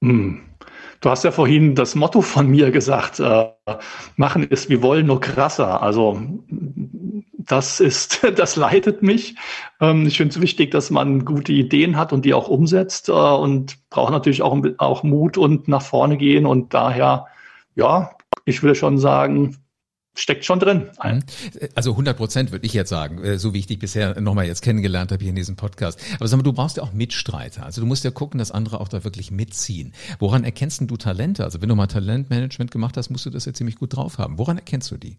Hm. 0.03 0.41
Du 1.03 1.11
hast 1.11 1.25
ja 1.25 1.33
vorhin 1.33 1.75
das 1.75 1.97
Motto 1.97 2.23
von 2.23 2.47
mir 2.47 2.71
gesagt, 2.71 3.19
äh, 3.19 3.51
machen 4.15 4.45
ist 4.45 4.71
wie 4.71 4.83
wollen, 4.83 5.07
nur 5.07 5.21
krasser. 5.21 5.83
Also 5.83 6.23
das 7.39 7.81
ist, 7.81 8.25
das 8.37 8.55
leitet 8.55 9.03
mich. 9.03 9.35
Ähm, 9.81 10.07
ich 10.07 10.17
finde 10.17 10.37
es 10.37 10.41
wichtig, 10.41 10.71
dass 10.71 10.91
man 10.91 11.25
gute 11.25 11.53
Ideen 11.53 11.97
hat 11.97 12.13
und 12.13 12.25
die 12.25 12.35
auch 12.35 12.47
umsetzt 12.47 13.09
äh, 13.09 13.13
und 13.13 13.79
braucht 13.91 14.13
natürlich 14.13 14.43
auch, 14.43 14.57
auch 14.79 15.03
Mut 15.03 15.37
und 15.39 15.67
nach 15.67 15.83
vorne 15.83 16.17
gehen 16.17 16.47
und 16.47 16.73
daher, 16.73 17.27
ja, 17.75 18.13
ich 18.45 18.63
will 18.63 18.77
schon 18.77 18.97
sagen, 18.97 19.57
steckt 20.15 20.45
schon 20.45 20.61
drin. 20.61 20.91
Mhm. 21.03 21.23
Also 21.75 21.93
100 21.93 22.17
Prozent 22.17 22.53
würde 22.53 22.67
ich 22.67 22.75
jetzt 22.75 22.91
sagen, 22.91 23.23
äh, 23.23 23.39
so 23.39 23.55
wie 23.55 23.59
ich 23.59 23.67
dich 23.67 23.79
bisher 23.79 24.21
nochmal 24.21 24.47
jetzt 24.47 24.63
kennengelernt 24.63 25.13
habe 25.13 25.23
hier 25.23 25.31
in 25.31 25.37
diesem 25.37 25.57
Podcast. 25.57 26.01
Aber 26.17 26.29
sag 26.29 26.37
mal, 26.37 26.43
du 26.43 26.53
brauchst 26.53 26.77
ja 26.77 26.83
auch 26.83 26.93
Mitstreiter. 26.93 27.65
Also 27.65 27.81
du 27.81 27.87
musst 27.87 28.05
ja 28.05 28.11
gucken, 28.11 28.39
dass 28.39 28.51
andere 28.51 28.81
auch 28.81 28.89
da 28.89 29.05
wirklich 29.05 29.31
mitziehen. 29.31 29.95
Woran 30.19 30.45
erkennst 30.45 30.83
du 30.83 30.97
Talente? 30.97 31.45
Also 31.45 31.63
wenn 31.63 31.69
du 31.69 31.77
mal 31.77 31.87
Talentmanagement 31.87 32.71
gemacht 32.71 32.97
hast, 32.97 33.11
musst 33.11 33.27
du 33.27 33.31
das 33.31 33.45
ja 33.45 33.53
ziemlich 33.53 33.77
gut 33.77 33.97
drauf 33.97 34.19
haben. 34.19 34.39
Woran 34.39 34.59
erkennst 34.59 34.91
du 34.91 34.97
die? 34.97 35.19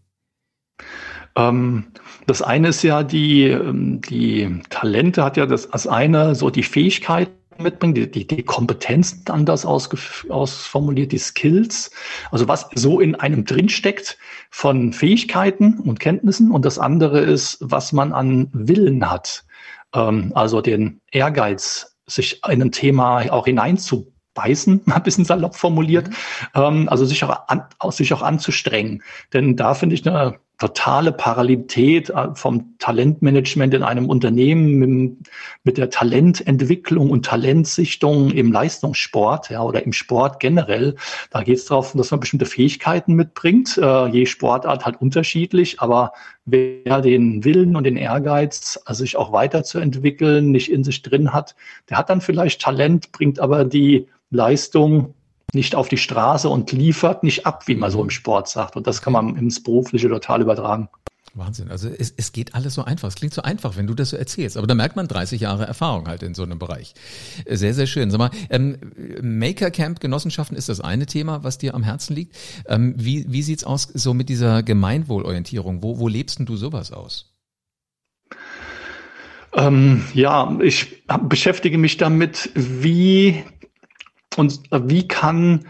Ähm, 1.36 1.86
das 2.28 2.42
eine 2.42 2.70
ist 2.70 2.84
ja 2.84 3.04
die, 3.04 3.46
ähm, 3.46 4.02
die 4.02 4.62
Talente 4.70 5.24
hat 5.24 5.38
ja 5.38 5.46
das 5.46 5.72
als 5.72 5.88
eine 5.88 6.36
so 6.36 6.50
die 6.50 6.64
Fähigkeit, 6.64 7.30
mitbringen, 7.60 7.94
die, 7.94 8.10
die, 8.10 8.28
die 8.28 8.44
Kompetenzen 8.44 9.24
anders 9.30 9.66
ausformuliert, 9.66 11.12
die 11.12 11.18
Skills, 11.18 11.92
also 12.32 12.48
was 12.48 12.70
so 12.76 13.00
in 13.00 13.16
einem 13.16 13.46
drinsteckt 13.46 14.18
von 14.50 14.94
Fähigkeiten 14.94 15.80
und 15.80 16.00
Kenntnissen 16.00 16.52
und 16.52 16.66
das 16.66 16.80
andere 16.80 17.20
ist, 17.20 17.58
was 17.62 17.94
man 17.94 18.14
an 18.14 18.50
Willen 18.54 19.10
hat, 19.10 19.46
ähm, 19.94 20.32
also 20.36 20.62
den 20.62 21.02
Ehrgeiz, 21.12 21.96
sich 22.06 22.42
in 22.50 22.62
ein 22.62 22.72
Thema 22.72 23.32
auch 23.32 23.46
hineinzubeißen, 23.46 24.82
mal 24.86 24.96
ein 24.96 25.04
bisschen 25.04 25.26
salopp 25.26 25.56
formuliert, 25.56 26.10
mhm. 26.10 26.16
ähm, 26.56 26.90
also 26.90 27.06
sich 27.06 27.24
auch, 27.24 27.48
an, 27.48 27.64
sich 27.92 28.14
auch 28.14 28.22
anzustrengen. 28.22 29.04
Denn 29.34 29.56
da 29.56 29.74
finde 29.74 29.96
ich 29.96 30.08
eine 30.08 30.40
totale 30.60 31.12
Parallelität 31.12 32.10
äh, 32.10 32.36
vom 32.36 32.78
Talentmanagement 32.80 33.74
in 33.74 33.84
einem 33.84 34.08
Unternehmen 34.10 35.20
mit, 35.64 35.78
der 35.78 35.90
Talententwicklung 35.90 37.10
und 37.10 37.26
Talentsichtung 37.26 38.32
im 38.32 38.52
Leistungssport 38.52 39.50
ja, 39.50 39.64
oder 39.64 39.84
im 39.84 39.94
Sport 39.94 40.40
generell. 40.40 40.96
Da 41.32 41.44
geht 41.44 41.58
es 41.58 41.66
darauf, 41.66 41.94
dass 41.94 42.12
man 42.12 42.20
bestimmte 42.20 42.46
Fähigkeiten 42.46 43.16
mitbringt. 43.16 43.78
Äh, 43.78 44.08
je 44.08 44.26
Sportart 44.26 44.86
halt 44.86 45.02
unterschiedlich, 45.02 45.82
aber 45.82 46.14
wer 46.46 47.02
den 47.02 47.44
Willen 47.44 47.76
und 47.76 47.86
den 47.86 47.98
Ehrgeiz, 47.98 48.80
also 48.86 49.04
sich 49.04 49.18
auch 49.18 49.32
weiterzuentwickeln, 49.32 50.52
nicht 50.52 50.72
in 50.72 50.84
sich 50.84 51.02
drin 51.02 51.34
hat, 51.34 51.56
der 51.90 51.98
hat 51.98 52.10
dann 52.10 52.22
vielleicht 52.22 52.62
Talent, 52.62 53.12
bringt 53.12 53.40
aber 53.40 53.66
die 53.66 54.08
Leistung 54.30 55.14
nicht 55.52 55.76
auf 55.76 55.90
die 55.90 55.98
Straße 55.98 56.50
und 56.50 56.72
liefert 56.72 57.24
nicht 57.24 57.46
ab, 57.46 57.68
wie 57.68 57.76
man 57.76 57.92
so 57.92 58.02
im 58.02 58.10
Sport 58.10 58.48
sagt. 58.48 58.76
Und 58.76 58.88
das 58.88 59.02
kann 59.02 59.14
man 59.14 59.36
ins 59.36 59.62
Berufliche 59.62 60.10
total 60.10 60.42
übertragen. 60.42 60.90
Wahnsinn. 61.36 61.70
Also 61.70 61.90
es, 61.90 62.14
es 62.16 62.32
geht 62.32 62.54
alles 62.54 62.76
so 62.76 62.84
einfach. 62.84 63.08
Es 63.08 63.16
klingt 63.16 63.34
so 63.34 63.42
einfach, 63.42 63.76
wenn 63.76 63.88
du 63.88 63.96
das 63.96 64.12
so 64.12 64.18
erzählst. 64.18 64.56
Aber 64.56 64.68
da 64.68 64.76
merkt 64.76 64.96
man 64.96 65.08
30 65.08 65.42
Jahre 65.42 65.66
Erfahrung 65.66 66.08
halt 66.08 66.22
in 66.22 66.36
so 66.36 66.44
einem 66.44 66.60
Bereich. 66.60 66.94
Sehr, 67.50 67.74
sehr 67.74 67.88
schön. 67.88 68.12
Sag 68.12 68.20
mal, 68.20 68.30
ähm, 68.50 68.78
Maker 69.22 69.72
Camp 69.72 70.00
Genossenschaften 70.00 70.56
ist 70.56 70.70
das 70.70 70.80
eine 70.80 71.08
Thema, 71.08 71.44
was 71.44 71.58
dir 71.58 71.74
am 71.74 71.84
Herzen 71.84 72.16
liegt. 72.16 72.36
Ähm, 72.68 72.94
wie 72.98 73.26
wie 73.28 73.42
sieht's 73.42 73.64
aus 73.64 73.84
so 73.94 74.14
mit 74.14 74.30
dieser 74.30 74.62
Gemeinwohlorientierung? 74.62 75.82
Wo, 75.82 75.98
wo 75.98 76.08
lebst 76.08 76.38
denn 76.38 76.46
du 76.46 76.56
sowas 76.56 76.92
aus? 76.92 77.34
Ähm, 79.56 80.04
ja, 80.14 80.58
ich 80.62 81.04
beschäftige 81.28 81.78
mich 81.78 81.98
damit, 81.98 82.50
wie 82.56 83.44
und 84.38 84.62
wie 84.72 85.08
kann 85.08 85.66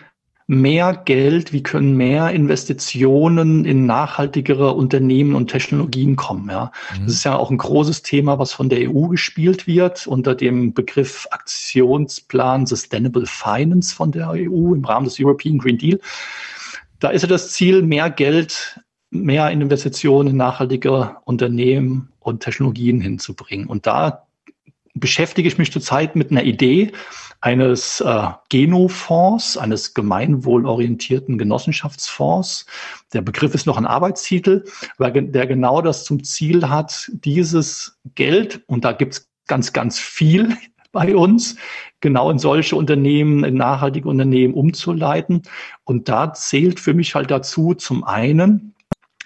mehr 0.47 1.01
Geld, 1.05 1.53
wie 1.53 1.63
können 1.63 1.95
mehr 1.95 2.31
Investitionen 2.31 3.65
in 3.65 3.85
nachhaltigere 3.85 4.73
Unternehmen 4.73 5.35
und 5.35 5.47
Technologien 5.47 6.15
kommen. 6.15 6.49
Ja. 6.49 6.71
Mhm. 6.97 7.05
Das 7.05 7.15
ist 7.15 7.23
ja 7.23 7.35
auch 7.35 7.49
ein 7.49 7.57
großes 7.57 8.01
Thema, 8.03 8.39
was 8.39 8.51
von 8.53 8.69
der 8.69 8.89
EU 8.89 9.07
gespielt 9.07 9.67
wird 9.67 10.05
unter 10.05 10.35
dem 10.35 10.73
Begriff 10.73 11.27
Aktionsplan 11.31 12.65
Sustainable 12.65 13.25
Finance 13.25 13.95
von 13.95 14.11
der 14.11 14.31
EU 14.31 14.73
im 14.73 14.83
Rahmen 14.83 15.05
des 15.05 15.19
European 15.19 15.57
Green 15.57 15.77
Deal. 15.77 15.99
Da 16.99 17.09
ist 17.09 17.21
ja 17.21 17.27
das 17.27 17.51
Ziel, 17.51 17.81
mehr 17.81 18.09
Geld, 18.09 18.79
mehr 19.11 19.49
Investitionen 19.49 20.29
in 20.29 20.37
nachhaltige 20.37 21.17
Unternehmen 21.25 22.09
und 22.19 22.41
Technologien 22.41 22.99
hinzubringen. 22.99 23.67
Und 23.67 23.85
da 23.85 24.25
beschäftige 24.93 25.47
ich 25.47 25.57
mich 25.57 25.71
zurzeit 25.71 26.15
mit 26.15 26.31
einer 26.31 26.43
Idee 26.43 26.91
eines 27.41 27.99
äh, 27.99 28.27
Genofonds, 28.49 29.57
eines 29.57 29.93
gemeinwohlorientierten 29.93 31.37
Genossenschaftsfonds. 31.37 32.65
Der 33.11 33.21
Begriff 33.21 33.53
ist 33.53 33.65
noch 33.65 33.77
ein 33.77 33.85
Arbeitstitel, 33.85 34.63
weil 34.97 35.11
der 35.11 35.47
genau 35.47 35.81
das 35.81 36.05
zum 36.05 36.23
Ziel 36.23 36.69
hat, 36.69 37.11
dieses 37.13 37.99
Geld, 38.15 38.63
und 38.67 38.85
da 38.85 38.93
gibt's 38.93 39.29
ganz, 39.47 39.73
ganz 39.73 39.99
viel 39.99 40.55
bei 40.93 41.15
uns, 41.15 41.57
genau 41.99 42.29
in 42.29 42.39
solche 42.39 42.75
Unternehmen, 42.75 43.43
in 43.43 43.55
nachhaltige 43.55 44.07
Unternehmen 44.07 44.53
umzuleiten. 44.53 45.41
Und 45.83 46.07
da 46.07 46.33
zählt 46.33 46.79
für 46.79 46.93
mich 46.93 47.15
halt 47.15 47.31
dazu 47.31 47.73
zum 47.73 48.03
einen 48.03 48.73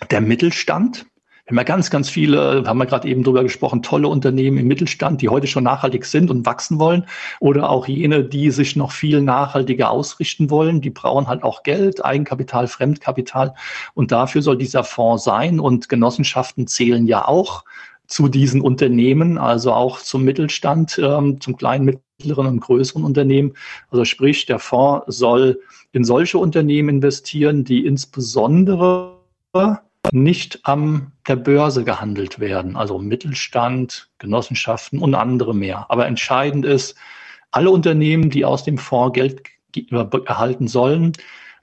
der 0.10 0.21
Mittelstand. 0.21 1.06
Wir 1.47 1.51
haben 1.51 1.60
ja 1.60 1.63
ganz, 1.63 1.89
ganz 1.89 2.10
viele, 2.10 2.65
haben 2.67 2.77
wir 2.77 2.86
gerade 2.86 3.07
eben 3.07 3.23
drüber 3.23 3.41
gesprochen, 3.41 3.81
tolle 3.81 4.10
Unternehmen 4.10 4.57
im 4.57 4.67
Mittelstand, 4.67 5.21
die 5.21 5.29
heute 5.29 5.47
schon 5.47 5.63
nachhaltig 5.63 6.03
sind 6.03 6.29
und 6.29 6.45
wachsen 6.45 6.77
wollen. 6.77 7.05
Oder 7.39 7.69
auch 7.69 7.88
jene, 7.88 8.25
die 8.25 8.51
sich 8.51 8.75
noch 8.75 8.91
viel 8.91 9.21
nachhaltiger 9.21 9.89
ausrichten 9.89 10.49
wollen. 10.49 10.81
Die 10.81 10.89
brauchen 10.89 11.29
halt 11.29 11.43
auch 11.43 11.63
Geld, 11.63 12.03
Eigenkapital, 12.03 12.67
Fremdkapital. 12.67 13.53
Und 13.93 14.12
dafür 14.12 14.41
soll 14.41 14.57
dieser 14.57 14.83
Fonds 14.83 15.23
sein. 15.23 15.62
Und 15.62 15.88
Genossenschaften 15.88 16.67
zählen 16.67 17.07
ja 17.07 17.25
auch 17.25 17.63
zu 18.07 18.27
diesen 18.27 18.60
Unternehmen, 18.60 19.38
also 19.38 19.71
auch 19.71 19.99
zum 19.99 20.25
Mittelstand, 20.25 20.99
ähm, 21.01 21.39
zum 21.39 21.55
kleinen, 21.55 21.86
mittleren 21.86 22.47
und 22.47 22.60
größeren 22.60 23.05
Unternehmen. 23.05 23.53
Also 23.89 24.03
sprich, 24.03 24.47
der 24.47 24.60
Fonds 24.60 25.05
soll 25.17 25.62
in 25.93 26.03
solche 26.03 26.39
Unternehmen 26.39 26.89
investieren, 26.89 27.63
die 27.63 27.86
insbesondere 27.86 29.15
nicht 30.11 30.59
am 30.63 31.11
der 31.27 31.35
Börse 31.35 31.83
gehandelt 31.83 32.39
werden, 32.39 32.75
also 32.75 32.99
Mittelstand, 32.99 34.09
Genossenschaften 34.17 34.99
und 34.99 35.15
andere 35.15 35.53
mehr. 35.53 35.85
Aber 35.89 36.07
entscheidend 36.07 36.65
ist, 36.65 36.95
alle 37.51 37.71
Unternehmen, 37.71 38.29
die 38.29 38.45
aus 38.45 38.63
dem 38.63 38.77
Fonds 38.77 39.13
Geld 39.13 39.43
erhalten 40.25 40.67
sollen, 40.67 41.13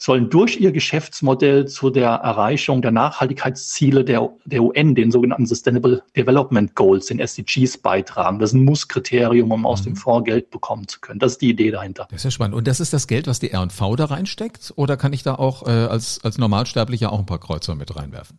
sollen 0.05 0.29
durch 0.29 0.61
ihr 0.61 0.71
Geschäftsmodell 0.71 1.67
zu 1.67 1.88
der 1.88 2.11
Erreichung 2.11 2.83
der 2.83 2.90
Nachhaltigkeitsziele 2.90 4.05
der, 4.05 4.29
der 4.45 4.62
UN, 4.62 4.95
den 4.95 5.11
sogenannten 5.11 5.47
Sustainable 5.47 6.03
Development 6.14 6.75
Goals, 6.75 7.07
den 7.07 7.21
SDGs 7.21 7.79
beitragen. 7.79 8.38
Das 8.38 8.51
ist 8.51 8.55
ein 8.55 8.64
Musskriterium, 8.64 9.51
um 9.51 9.64
aus 9.64 9.81
mhm. 9.81 9.85
dem 9.85 9.97
Fonds 9.97 10.27
Geld 10.27 10.51
bekommen 10.51 10.87
zu 10.88 11.01
können. 11.01 11.21
Das 11.21 11.33
ist 11.33 11.40
die 11.40 11.49
Idee 11.49 11.71
dahinter. 11.71 12.07
Das 12.11 12.19
ist 12.19 12.25
ja 12.25 12.31
spannend. 12.31 12.55
Und 12.55 12.69
das 12.69 12.81
ist 12.81 12.93
das 12.93 13.07
Geld, 13.07 13.27
was 13.27 13.40
die 13.40 13.51
R&V 13.51 13.97
da 13.97 14.05
reinsteckt? 14.05 14.75
Oder 14.77 14.99
kann 14.99 15.14
ich 15.14 15.23
da 15.23 15.37
auch 15.37 15.67
äh, 15.67 15.71
als, 15.71 16.21
als 16.23 16.37
Normalsterblicher 16.37 17.11
auch 17.11 17.19
ein 17.19 17.27
paar 17.27 17.40
Kreuzer 17.40 17.75
mit 17.75 17.97
reinwerfen? 17.97 18.38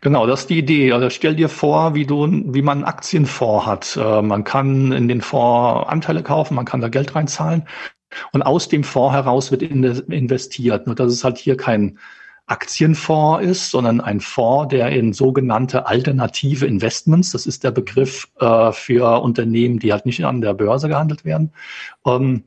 Genau, 0.00 0.26
das 0.26 0.40
ist 0.40 0.50
die 0.50 0.58
Idee. 0.58 0.92
Also 0.92 1.10
stell 1.10 1.36
dir 1.36 1.48
vor, 1.48 1.94
wie 1.94 2.06
du, 2.06 2.26
wie 2.26 2.62
man 2.62 2.78
einen 2.78 2.84
Aktienfonds 2.84 3.66
hat. 3.66 3.96
Äh, 3.96 4.22
man 4.22 4.42
kann 4.42 4.90
in 4.90 5.06
den 5.06 5.20
Fonds 5.20 5.88
Anteile 5.88 6.24
kaufen, 6.24 6.56
man 6.56 6.64
kann 6.64 6.80
da 6.80 6.88
Geld 6.88 7.14
reinzahlen 7.14 7.68
und 8.32 8.42
aus 8.42 8.68
dem 8.68 8.84
Fonds 8.84 9.14
heraus 9.14 9.50
wird 9.50 9.62
investiert. 9.62 10.86
Nur 10.86 10.94
dass 10.94 11.12
es 11.12 11.24
halt 11.24 11.38
hier 11.38 11.56
kein 11.56 11.98
Aktienfonds 12.46 13.44
ist, 13.44 13.70
sondern 13.70 14.00
ein 14.00 14.20
Fonds, 14.20 14.70
der 14.70 14.88
in 14.90 15.12
sogenannte 15.12 15.86
alternative 15.86 16.66
Investments, 16.66 17.32
das 17.32 17.46
ist 17.46 17.62
der 17.62 17.70
Begriff 17.70 18.26
äh, 18.40 18.72
für 18.72 19.22
Unternehmen, 19.22 19.78
die 19.78 19.92
halt 19.92 20.06
nicht 20.06 20.24
an 20.24 20.40
der 20.40 20.54
Börse 20.54 20.88
gehandelt 20.88 21.26
werden, 21.26 21.52
ähm, 22.06 22.44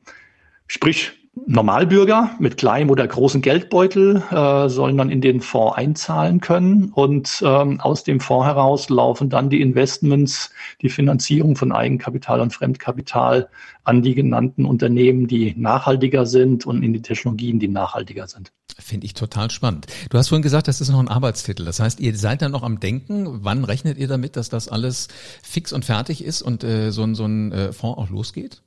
sprich 0.66 1.21
Normalbürger 1.34 2.32
mit 2.40 2.58
kleinem 2.58 2.90
oder 2.90 3.06
großen 3.08 3.40
Geldbeutel 3.40 4.22
äh, 4.30 4.68
sollen 4.68 4.98
dann 4.98 5.08
in 5.08 5.22
den 5.22 5.40
Fonds 5.40 5.78
einzahlen 5.78 6.40
können 6.40 6.92
und 6.92 7.42
ähm, 7.42 7.80
aus 7.80 8.04
dem 8.04 8.20
Fonds 8.20 8.46
heraus 8.46 8.90
laufen 8.90 9.30
dann 9.30 9.48
die 9.48 9.62
Investments, 9.62 10.50
die 10.82 10.90
Finanzierung 10.90 11.56
von 11.56 11.72
Eigenkapital 11.72 12.42
und 12.42 12.52
Fremdkapital 12.52 13.48
an 13.84 14.02
die 14.02 14.14
genannten 14.14 14.66
Unternehmen, 14.66 15.26
die 15.26 15.54
nachhaltiger 15.56 16.26
sind 16.26 16.66
und 16.66 16.82
in 16.82 16.92
die 16.92 17.00
Technologien, 17.00 17.58
die 17.58 17.68
nachhaltiger 17.68 18.28
sind. 18.28 18.52
Finde 18.78 19.06
ich 19.06 19.14
total 19.14 19.50
spannend. 19.50 19.86
Du 20.10 20.18
hast 20.18 20.28
vorhin 20.28 20.42
gesagt, 20.42 20.68
das 20.68 20.82
ist 20.82 20.90
noch 20.90 21.00
ein 21.00 21.08
Arbeitstitel. 21.08 21.64
Das 21.64 21.80
heißt, 21.80 21.98
ihr 22.00 22.14
seid 22.14 22.42
dann 22.42 22.52
noch 22.52 22.62
am 22.62 22.78
Denken. 22.78 23.42
Wann 23.42 23.64
rechnet 23.64 23.96
ihr 23.96 24.08
damit, 24.08 24.36
dass 24.36 24.50
das 24.50 24.68
alles 24.68 25.08
fix 25.42 25.72
und 25.72 25.86
fertig 25.86 26.22
ist 26.22 26.42
und 26.42 26.62
äh, 26.62 26.90
so, 26.90 27.14
so 27.14 27.24
ein 27.24 27.52
äh, 27.52 27.72
Fonds 27.72 27.98
auch 27.98 28.10
losgeht? 28.10 28.62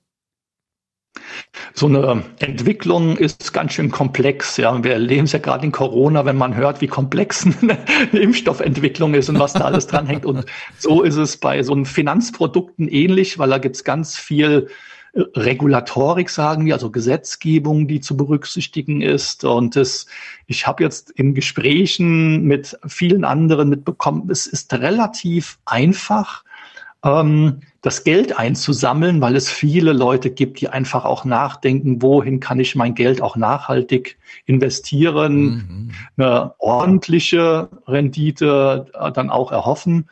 So 1.73 1.87
eine 1.87 2.23
Entwicklung 2.39 3.17
ist 3.17 3.53
ganz 3.53 3.73
schön 3.73 3.91
komplex. 3.91 4.57
Ja, 4.57 4.83
wir 4.83 4.93
erleben 4.93 5.25
es 5.25 5.31
ja 5.31 5.39
gerade 5.39 5.65
in 5.65 5.71
Corona, 5.71 6.25
wenn 6.25 6.37
man 6.37 6.55
hört, 6.55 6.81
wie 6.81 6.87
komplex 6.87 7.45
eine 7.61 7.77
Impfstoffentwicklung 8.11 9.13
ist 9.13 9.29
und 9.29 9.39
was 9.39 9.53
da 9.53 9.61
alles 9.61 9.87
dranhängt. 9.87 10.25
Und 10.25 10.45
so 10.77 11.01
ist 11.03 11.17
es 11.17 11.37
bei 11.37 11.63
so 11.63 11.73
einem 11.73 11.85
Finanzprodukten 11.85 12.87
ähnlich, 12.87 13.37
weil 13.39 13.49
da 13.49 13.57
gibt 13.57 13.75
es 13.75 13.83
ganz 13.83 14.17
viel 14.17 14.67
äh, 15.13 15.21
Regulatorik, 15.35 16.29
sagen 16.29 16.65
wir, 16.65 16.73
also 16.73 16.91
Gesetzgebung, 16.91 17.87
die 17.87 17.99
zu 17.99 18.15
berücksichtigen 18.15 19.01
ist. 19.01 19.43
Und 19.43 19.75
das, 19.75 20.07
ich 20.47 20.67
habe 20.67 20.83
jetzt 20.83 21.11
in 21.11 21.33
Gesprächen 21.33 22.43
mit 22.43 22.77
vielen 22.87 23.25
anderen 23.25 23.69
mitbekommen, 23.69 24.29
es 24.29 24.47
ist 24.47 24.73
relativ 24.73 25.59
einfach, 25.65 26.43
ähm, 27.03 27.61
das 27.85 28.03
Geld 28.03 28.35
einzusammeln, 28.35 29.21
weil 29.21 29.35
es 29.35 29.47
viele 29.47 29.93
Leute 29.93 30.31
gibt, 30.31 30.59
die 30.59 30.69
einfach 30.69 31.05
auch 31.05 31.23
nachdenken, 31.23 32.01
wohin 32.01 32.39
kann 32.39 32.59
ich 32.59 32.75
mein 32.75 32.95
Geld 32.95 33.21
auch 33.21 33.35
nachhaltig 33.35 34.17
investieren, 34.47 35.43
mhm. 35.45 35.91
eine 36.17 36.55
ordentliche 36.57 37.69
Rendite 37.85 38.87
äh, 38.99 39.11
dann 39.11 39.29
auch 39.29 39.51
erhoffen. 39.51 40.09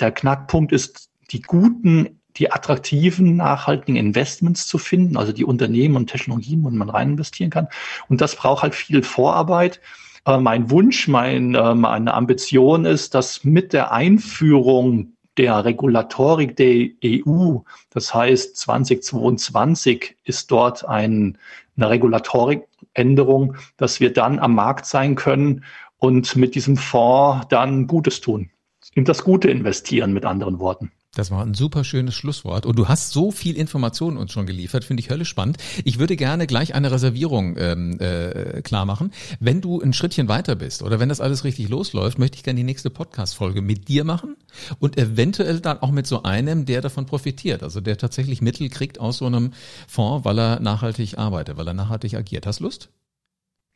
Der 0.00 0.10
Knackpunkt 0.10 0.72
ist, 0.72 1.08
die 1.30 1.40
guten, 1.40 2.18
die 2.34 2.50
attraktiven, 2.50 3.36
nachhaltigen 3.36 3.94
Investments 3.94 4.66
zu 4.66 4.78
finden, 4.78 5.16
also 5.16 5.32
die 5.32 5.44
Unternehmen 5.44 5.94
und 5.94 6.08
Technologien, 6.08 6.64
wo 6.64 6.70
man 6.70 6.90
rein 6.90 7.10
investieren 7.10 7.50
kann. 7.50 7.68
Und 8.08 8.20
das 8.20 8.34
braucht 8.34 8.64
halt 8.64 8.74
viel 8.74 9.04
Vorarbeit. 9.04 9.80
Äh, 10.26 10.38
mein 10.38 10.68
Wunsch, 10.68 11.06
mein, 11.06 11.54
äh, 11.54 11.76
meine 11.76 12.12
Ambition 12.12 12.86
ist, 12.86 13.14
dass 13.14 13.44
mit 13.44 13.72
der 13.72 13.92
Einführung 13.92 15.12
der 15.38 15.64
Regulatorik 15.64 16.56
der 16.56 16.88
EU. 17.04 17.58
Das 17.90 18.14
heißt, 18.14 18.56
2022 18.56 20.16
ist 20.24 20.50
dort 20.50 20.86
ein, 20.88 21.38
eine 21.76 21.90
Regulatorikänderung, 21.90 23.56
dass 23.76 24.00
wir 24.00 24.12
dann 24.12 24.38
am 24.38 24.54
Markt 24.54 24.86
sein 24.86 25.14
können 25.14 25.64
und 25.98 26.36
mit 26.36 26.54
diesem 26.54 26.76
Fonds 26.76 27.46
dann 27.48 27.86
Gutes 27.86 28.20
tun. 28.20 28.50
In 28.94 29.04
das 29.04 29.24
Gute 29.24 29.50
investieren, 29.50 30.12
mit 30.12 30.24
anderen 30.24 30.58
Worten. 30.58 30.92
Das 31.14 31.30
war 31.30 31.44
ein 31.44 31.52
super 31.52 31.84
schönes 31.84 32.14
Schlusswort. 32.14 32.64
Und 32.64 32.76
du 32.78 32.88
hast 32.88 33.10
so 33.10 33.30
viel 33.30 33.54
Informationen 33.56 34.16
uns 34.16 34.32
schon 34.32 34.46
geliefert, 34.46 34.82
finde 34.82 35.02
ich 35.02 35.10
höllisch 35.10 35.28
spannend. 35.28 35.58
Ich 35.84 35.98
würde 35.98 36.16
gerne 36.16 36.46
gleich 36.46 36.74
eine 36.74 36.90
Reservierung 36.90 37.56
ähm, 37.58 38.00
äh, 38.00 38.62
klar 38.62 38.86
machen. 38.86 39.12
Wenn 39.38 39.60
du 39.60 39.78
ein 39.82 39.92
Schrittchen 39.92 40.28
weiter 40.28 40.54
bist 40.54 40.82
oder 40.82 41.00
wenn 41.00 41.10
das 41.10 41.20
alles 41.20 41.44
richtig 41.44 41.68
losläuft, 41.68 42.18
möchte 42.18 42.38
ich 42.38 42.44
gerne 42.44 42.56
die 42.56 42.64
nächste 42.64 42.88
Podcast-Folge 42.88 43.60
mit 43.60 43.88
dir 43.88 44.04
machen 44.04 44.36
und 44.78 44.96
eventuell 44.96 45.60
dann 45.60 45.82
auch 45.82 45.90
mit 45.90 46.06
so 46.06 46.22
einem, 46.22 46.64
der 46.64 46.80
davon 46.80 47.04
profitiert. 47.04 47.62
Also 47.62 47.82
der 47.82 47.98
tatsächlich 47.98 48.40
Mittel 48.40 48.70
kriegt 48.70 48.98
aus 48.98 49.18
so 49.18 49.26
einem 49.26 49.52
Fonds, 49.86 50.24
weil 50.24 50.38
er 50.38 50.60
nachhaltig 50.60 51.18
arbeitet, 51.18 51.58
weil 51.58 51.68
er 51.68 51.74
nachhaltig 51.74 52.14
agiert. 52.14 52.46
Hast 52.46 52.60
Lust? 52.60 52.88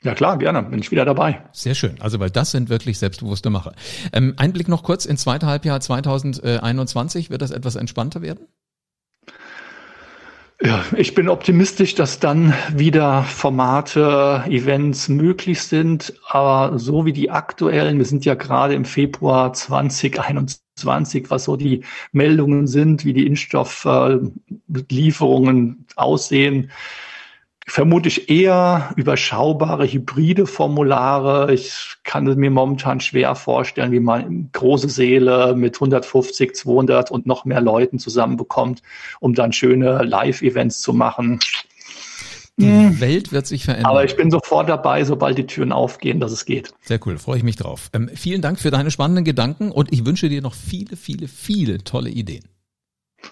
Ja 0.06 0.14
klar, 0.14 0.38
gerne, 0.38 0.62
bin 0.62 0.78
ich 0.78 0.90
wieder 0.92 1.04
dabei. 1.04 1.42
Sehr 1.50 1.74
schön. 1.74 1.96
Also 1.98 2.20
weil 2.20 2.30
das 2.30 2.52
sind 2.52 2.68
wirklich 2.68 3.00
selbstbewusste 3.00 3.50
Macher. 3.50 3.72
Ähm, 4.12 4.34
Einblick 4.36 4.68
noch 4.68 4.84
kurz 4.84 5.04
ins 5.04 5.22
zweite 5.22 5.46
Halbjahr 5.46 5.80
2021. 5.80 7.28
Wird 7.28 7.42
das 7.42 7.50
etwas 7.50 7.74
entspannter 7.74 8.22
werden? 8.22 8.46
Ja, 10.62 10.84
ich 10.96 11.14
bin 11.14 11.28
optimistisch, 11.28 11.96
dass 11.96 12.20
dann 12.20 12.54
wieder 12.72 13.24
Formate, 13.24 14.44
Events 14.46 15.08
möglich 15.08 15.60
sind. 15.62 16.14
Aber 16.28 16.78
so 16.78 17.04
wie 17.04 17.12
die 17.12 17.32
aktuellen, 17.32 17.98
wir 17.98 18.04
sind 18.04 18.24
ja 18.24 18.34
gerade 18.34 18.74
im 18.74 18.84
Februar 18.84 19.52
2021, 19.52 21.30
was 21.30 21.42
so 21.42 21.56
die 21.56 21.82
Meldungen 22.12 22.68
sind, 22.68 23.04
wie 23.04 23.12
die 23.12 23.26
Impfstofflieferungen 23.26 25.84
aussehen, 25.96 26.70
vermute 27.66 28.08
ich 28.08 28.30
eher 28.30 28.92
überschaubare 28.96 29.86
hybride 29.86 30.46
Formulare. 30.46 31.52
Ich 31.52 31.96
kann 32.04 32.24
mir 32.24 32.50
momentan 32.50 33.00
schwer 33.00 33.34
vorstellen, 33.34 33.90
wie 33.90 34.00
man 34.00 34.50
große 34.52 34.88
Seele 34.88 35.54
mit 35.56 35.74
150, 35.74 36.54
200 36.54 37.10
und 37.10 37.26
noch 37.26 37.44
mehr 37.44 37.60
Leuten 37.60 37.98
zusammenbekommt, 37.98 38.82
um 39.20 39.34
dann 39.34 39.52
schöne 39.52 40.04
Live-Events 40.04 40.80
zu 40.80 40.92
machen. 40.92 41.40
Die 42.58 42.64
hm. 42.64 43.00
Welt 43.00 43.32
wird 43.32 43.46
sich 43.46 43.64
verändern. 43.64 43.90
Aber 43.90 44.04
ich 44.04 44.16
bin 44.16 44.30
sofort 44.30 44.68
dabei, 44.68 45.04
sobald 45.04 45.36
die 45.36 45.46
Türen 45.46 45.72
aufgehen, 45.72 46.20
dass 46.20 46.32
es 46.32 46.46
geht. 46.46 46.72
Sehr 46.82 47.00
cool, 47.04 47.18
freue 47.18 47.36
ich 47.36 47.44
mich 47.44 47.56
drauf. 47.56 47.90
Ähm, 47.92 48.08
vielen 48.14 48.40
Dank 48.40 48.60
für 48.60 48.70
deine 48.70 48.90
spannenden 48.90 49.24
Gedanken 49.24 49.70
und 49.70 49.92
ich 49.92 50.06
wünsche 50.06 50.30
dir 50.30 50.40
noch 50.40 50.54
viele, 50.54 50.96
viele, 50.96 51.28
viele 51.28 51.84
tolle 51.84 52.08
Ideen. 52.08 52.44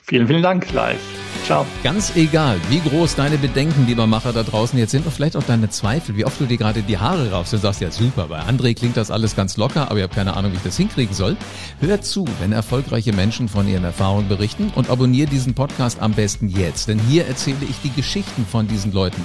Vielen, 0.02 0.26
vielen 0.26 0.42
Dank, 0.42 0.70
live. 0.72 1.23
Ciao. 1.44 1.66
Ganz 1.82 2.16
egal, 2.16 2.58
wie 2.70 2.80
groß 2.80 3.16
deine 3.16 3.36
Bedenken, 3.36 3.86
lieber 3.86 4.06
Macher 4.06 4.32
da 4.32 4.42
draußen 4.42 4.78
jetzt 4.78 4.92
sind 4.92 5.04
und 5.04 5.12
vielleicht 5.12 5.36
auch 5.36 5.42
deine 5.42 5.68
Zweifel, 5.68 6.16
wie 6.16 6.24
oft 6.24 6.40
du 6.40 6.46
dir 6.46 6.56
gerade 6.56 6.80
die 6.80 6.96
Haare 6.96 7.32
raufst 7.32 7.52
und 7.52 7.60
sagst, 7.60 7.82
ja 7.82 7.90
super, 7.90 8.28
bei 8.28 8.40
André 8.40 8.74
klingt 8.74 8.96
das 8.96 9.10
alles 9.10 9.36
ganz 9.36 9.58
locker, 9.58 9.90
aber 9.90 9.98
ich 9.98 10.04
habe 10.04 10.14
keine 10.14 10.38
Ahnung, 10.38 10.52
wie 10.52 10.56
ich 10.56 10.62
das 10.62 10.78
hinkriegen 10.78 11.14
soll. 11.14 11.36
Hör 11.80 12.00
zu, 12.00 12.24
wenn 12.40 12.52
erfolgreiche 12.52 13.12
Menschen 13.12 13.50
von 13.50 13.68
ihren 13.68 13.84
Erfahrungen 13.84 14.26
berichten 14.26 14.72
und 14.74 14.88
abonniere 14.88 15.28
diesen 15.28 15.52
Podcast 15.52 16.00
am 16.00 16.12
besten 16.12 16.48
jetzt, 16.48 16.88
denn 16.88 16.98
hier 16.98 17.26
erzähle 17.26 17.58
ich 17.68 17.76
die 17.84 17.92
Geschichten 17.92 18.46
von 18.46 18.66
diesen 18.66 18.92
Leuten. 18.92 19.22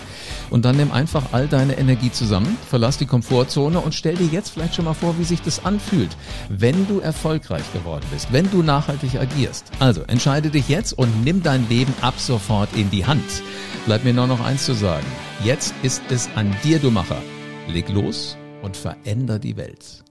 Und 0.50 0.66
dann 0.66 0.76
nimm 0.76 0.92
einfach 0.92 1.24
all 1.32 1.48
deine 1.48 1.78
Energie 1.78 2.12
zusammen, 2.12 2.58
verlass 2.70 2.98
die 2.98 3.06
Komfortzone 3.06 3.80
und 3.80 3.96
stell 3.96 4.16
dir 4.16 4.28
jetzt 4.28 4.50
vielleicht 4.50 4.76
schon 4.76 4.84
mal 4.84 4.94
vor, 4.94 5.18
wie 5.20 5.24
sich 5.24 5.42
das 5.42 5.64
anfühlt, 5.64 6.18
wenn 6.50 6.86
du 6.88 7.00
erfolgreich 7.00 7.72
geworden 7.72 8.06
bist, 8.12 8.34
wenn 8.34 8.52
du 8.52 8.62
nachhaltig 8.62 9.16
agierst. 9.18 9.68
Also 9.80 10.02
entscheide 10.02 10.50
dich 10.50 10.68
jetzt 10.68 10.92
und 10.92 11.24
nimm 11.24 11.42
dein 11.44 11.70
Leben 11.70 11.94
ab 12.10 12.20
sofort 12.20 12.76
in 12.76 12.90
die 12.90 13.06
Hand. 13.06 13.44
Bleibt 13.86 14.04
mir 14.04 14.14
nur 14.14 14.26
noch 14.26 14.44
eins 14.44 14.66
zu 14.66 14.74
sagen. 14.74 15.06
Jetzt 15.44 15.76
ist 15.84 16.02
es 16.10 16.28
an 16.36 16.56
dir, 16.64 16.80
du 16.80 16.90
Macher. 16.90 17.22
Leg 17.68 17.88
los 17.90 18.36
und 18.64 18.76
veränder 18.76 19.38
die 19.38 19.58
Welt. 19.58 20.09